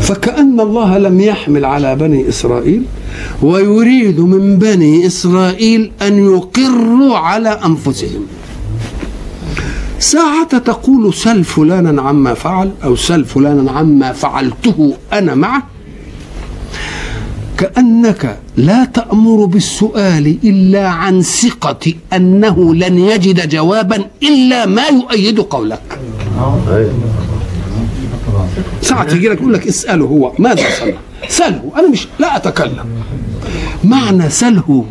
فكأن 0.00 0.60
الله 0.60 0.98
لم 0.98 1.20
يحمل 1.20 1.64
على 1.64 1.96
بني 1.96 2.28
إسرائيل 2.28 2.82
ويريد 3.42 4.20
من 4.20 4.58
بني 4.58 5.06
إسرائيل 5.06 5.90
أن 6.02 6.18
يقروا 6.18 7.16
على 7.16 7.48
أنفسهم. 7.48 8.22
ساعة 10.04 10.58
تقول 10.58 11.14
سل 11.14 11.44
فلانا 11.44 12.02
عما 12.02 12.34
فعل 12.34 12.70
أو 12.84 12.96
سل 12.96 13.24
فلانا 13.24 13.70
عما 13.72 14.12
فعلته 14.12 14.96
أنا 15.12 15.34
معه؟ 15.34 15.62
كأنك 17.58 18.38
لا 18.56 18.84
تأمر 18.84 19.44
بالسؤال 19.44 20.38
إلا 20.44 20.88
عن 20.88 21.22
ثقة 21.22 21.92
أنه 22.12 22.74
لن 22.74 22.98
يجد 22.98 23.48
جوابا 23.48 24.04
إلا 24.22 24.66
ما 24.66 24.82
يؤيد 24.86 25.40
قولك. 25.40 25.98
ساعة 28.82 29.06
يجي 29.14 29.28
لك 29.28 29.40
يقول 29.40 29.52
لك 29.52 29.66
اسأله 29.66 30.04
هو. 30.04 30.32
ماذا 30.38 30.62
صنع 30.80 30.94
سله 31.28 31.72
أنا 31.78 31.88
مش 31.88 32.08
لا 32.18 32.36
أتكلم. 32.36 32.86
معنى 33.84 34.30
سله 34.30 34.84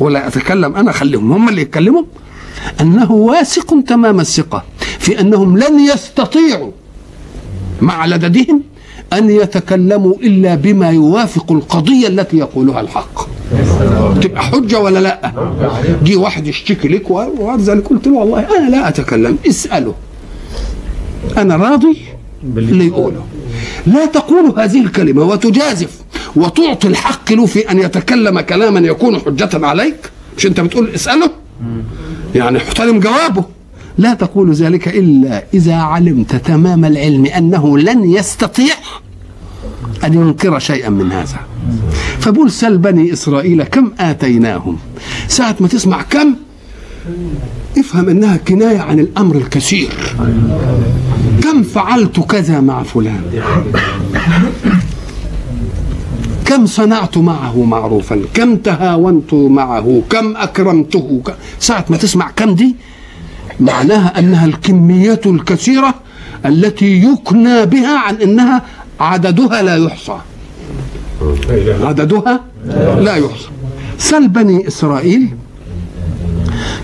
ولا 0.00 0.26
أتكلم 0.28 0.76
أنا 0.76 0.92
خليهم. 0.92 1.32
هم 1.32 1.48
اللي 1.48 1.62
يتكلموا؟ 1.62 2.02
أنه 2.80 3.12
واثق 3.12 3.74
تمام 3.86 4.20
الثقة 4.20 4.64
في 4.98 5.20
أنهم 5.20 5.58
لن 5.58 5.80
يستطيعوا 5.80 6.70
مع 7.80 8.06
لددهم 8.06 8.62
أن 9.12 9.30
يتكلموا 9.30 10.14
إلا 10.14 10.54
بما 10.54 10.90
يوافق 10.90 11.52
القضية 11.52 12.08
التي 12.08 12.38
يقولها 12.38 12.80
الحق. 12.80 13.28
تبقى 14.20 14.42
حجة 14.42 14.80
ولا 14.80 14.98
لأ؟ 14.98 15.32
جي 16.04 16.16
واحد 16.16 16.46
يشتكي 16.46 16.88
لك 16.88 17.10
وبعد 17.10 17.84
قلت 17.90 18.06
له 18.06 18.12
والله 18.12 18.58
أنا 18.58 18.70
لا 18.70 18.88
أتكلم 18.88 19.38
اسأله. 19.48 19.94
أنا 21.36 21.56
راضي 21.56 21.96
اللي 22.56 22.86
يقوله. 22.86 23.24
لا 23.86 24.06
تقول 24.06 24.60
هذه 24.60 24.80
الكلمة 24.80 25.24
وتجازف 25.24 26.00
وتعطي 26.36 26.88
الحق 26.88 27.32
له 27.32 27.46
في 27.46 27.70
أن 27.70 27.78
يتكلم 27.78 28.40
كلاما 28.40 28.80
يكون 28.80 29.18
حجة 29.18 29.66
عليك. 29.66 30.10
مش 30.36 30.46
أنت 30.46 30.60
بتقول 30.60 30.90
اسأله؟ 30.94 31.30
يعني 32.34 32.58
احترم 32.58 33.00
جوابه. 33.00 33.44
لا 33.98 34.14
تقول 34.14 34.52
ذلك 34.52 34.88
إلا 34.88 35.44
إذا 35.54 35.74
علمت 35.74 36.36
تمام 36.36 36.84
العلم 36.84 37.26
أنه 37.26 37.78
لن 37.78 38.04
يستطيع 38.04 38.74
أن 40.04 40.14
ينكر 40.14 40.58
شيئا 40.58 40.90
من 40.90 41.12
هذا. 41.12 41.40
فبقول 42.20 42.50
سل 42.50 42.78
بني 42.78 43.12
إسرائيل 43.12 43.62
كم 43.62 43.92
آتيناهم؟ 44.00 44.78
ساعة 45.28 45.56
ما 45.60 45.68
تسمع 45.68 46.02
كم؟ 46.02 46.34
افهم 47.78 48.08
أنها 48.08 48.36
كناية 48.36 48.78
عن 48.78 48.98
الأمر 48.98 49.36
الكثير. 49.36 49.88
كم 51.42 51.62
فعلت 51.62 52.20
كذا 52.20 52.60
مع 52.60 52.82
فلان؟ 52.82 53.22
كم 56.52 56.66
صنعت 56.66 57.18
معه 57.18 57.64
معروفا؟ 57.64 58.20
كم 58.34 58.56
تهاونت 58.56 59.34
معه؟ 59.34 60.02
كم 60.10 60.36
أكرمته؟ 60.36 61.20
ك- 61.26 61.34
ساعة 61.60 61.84
ما 61.90 61.96
تسمع 61.96 62.30
كم 62.36 62.54
دي 62.54 62.76
معناها 63.60 64.18
أنها 64.18 64.46
الكميات 64.46 65.26
الكثيرة 65.26 65.94
التي 66.46 67.04
يكنى 67.04 67.66
بها 67.66 67.98
عن 67.98 68.14
أنها 68.14 68.62
عددها 69.00 69.62
لا 69.62 69.76
يحصى. 69.76 70.16
عددها 71.82 72.40
لا 73.00 73.16
يحصى. 73.16 73.48
سل 73.98 74.28
بني 74.28 74.68
إسرائيل 74.68 75.28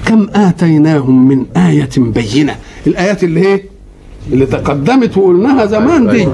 كم 0.07 0.29
آتيناهم 0.35 1.29
من 1.29 1.47
آية 1.57 1.89
بينة؟ 1.99 2.57
الآيات 2.87 3.25
اللي 3.25 3.41
هي 3.49 3.61
اللي 4.33 4.47
تقدمت 4.47 5.17
وقلناها 5.17 5.67
زمان 5.67 6.11
دي. 6.11 6.29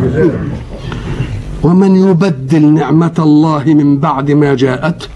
ومن 1.64 1.96
يبدل 1.96 2.66
نعمة 2.66 3.12
الله 3.18 3.64
من 3.66 3.98
بعد 3.98 4.30
ما 4.30 4.54
جاءته 4.54 5.08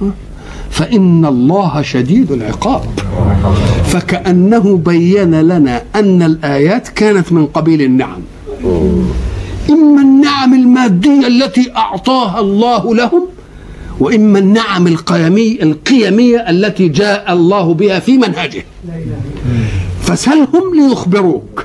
فإن 0.70 1.26
الله 1.26 1.82
شديد 1.82 2.32
العقاب. 2.32 2.82
فكأنه 3.84 4.76
بين 4.76 5.40
لنا 5.40 5.82
أن 5.94 6.22
الآيات 6.22 6.88
كانت 6.88 7.32
من 7.32 7.46
قبيل 7.46 7.82
النعم. 7.82 8.20
إما 9.70 10.03
النعم 10.03 10.55
المادية 10.55 11.26
التي 11.26 11.72
أعطاها 11.76 12.40
الله 12.40 12.94
لهم 12.94 13.26
وإما 14.01 14.38
النعم 14.38 14.86
القيمية 14.86 15.62
القيمية 15.62 16.51
التي 16.51 16.88
جاء 16.88 17.32
الله 17.32 17.74
بها 17.74 17.99
في 17.99 18.18
منهجه. 18.18 18.64
فسلهم 20.03 20.74
ليخبروك. 20.76 21.64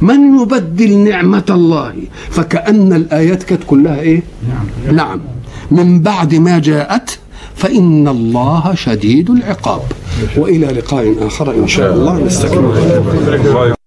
من 0.00 0.40
يبدل 0.42 0.98
نعمة 0.98 1.44
الله؟ 1.50 1.94
فكأن 2.30 2.92
الآيات 2.92 3.42
كانت 3.42 3.62
كلها 3.66 4.00
إيه؟ 4.00 4.22
نعم, 4.48 4.96
نعم. 4.96 5.20
من 5.70 6.00
بعد 6.00 6.34
ما 6.34 6.58
جاءت 6.58 7.18
فإن 7.54 8.08
الله 8.08 8.74
شديد 8.74 9.30
العقاب. 9.30 9.82
وإلى 10.36 10.66
لقاء 10.66 11.26
آخر 11.26 11.54
إن 11.54 11.68
شاء 11.68 11.94
الله. 11.94 12.18
نستكمل. 12.18 12.72
الله 13.34 13.79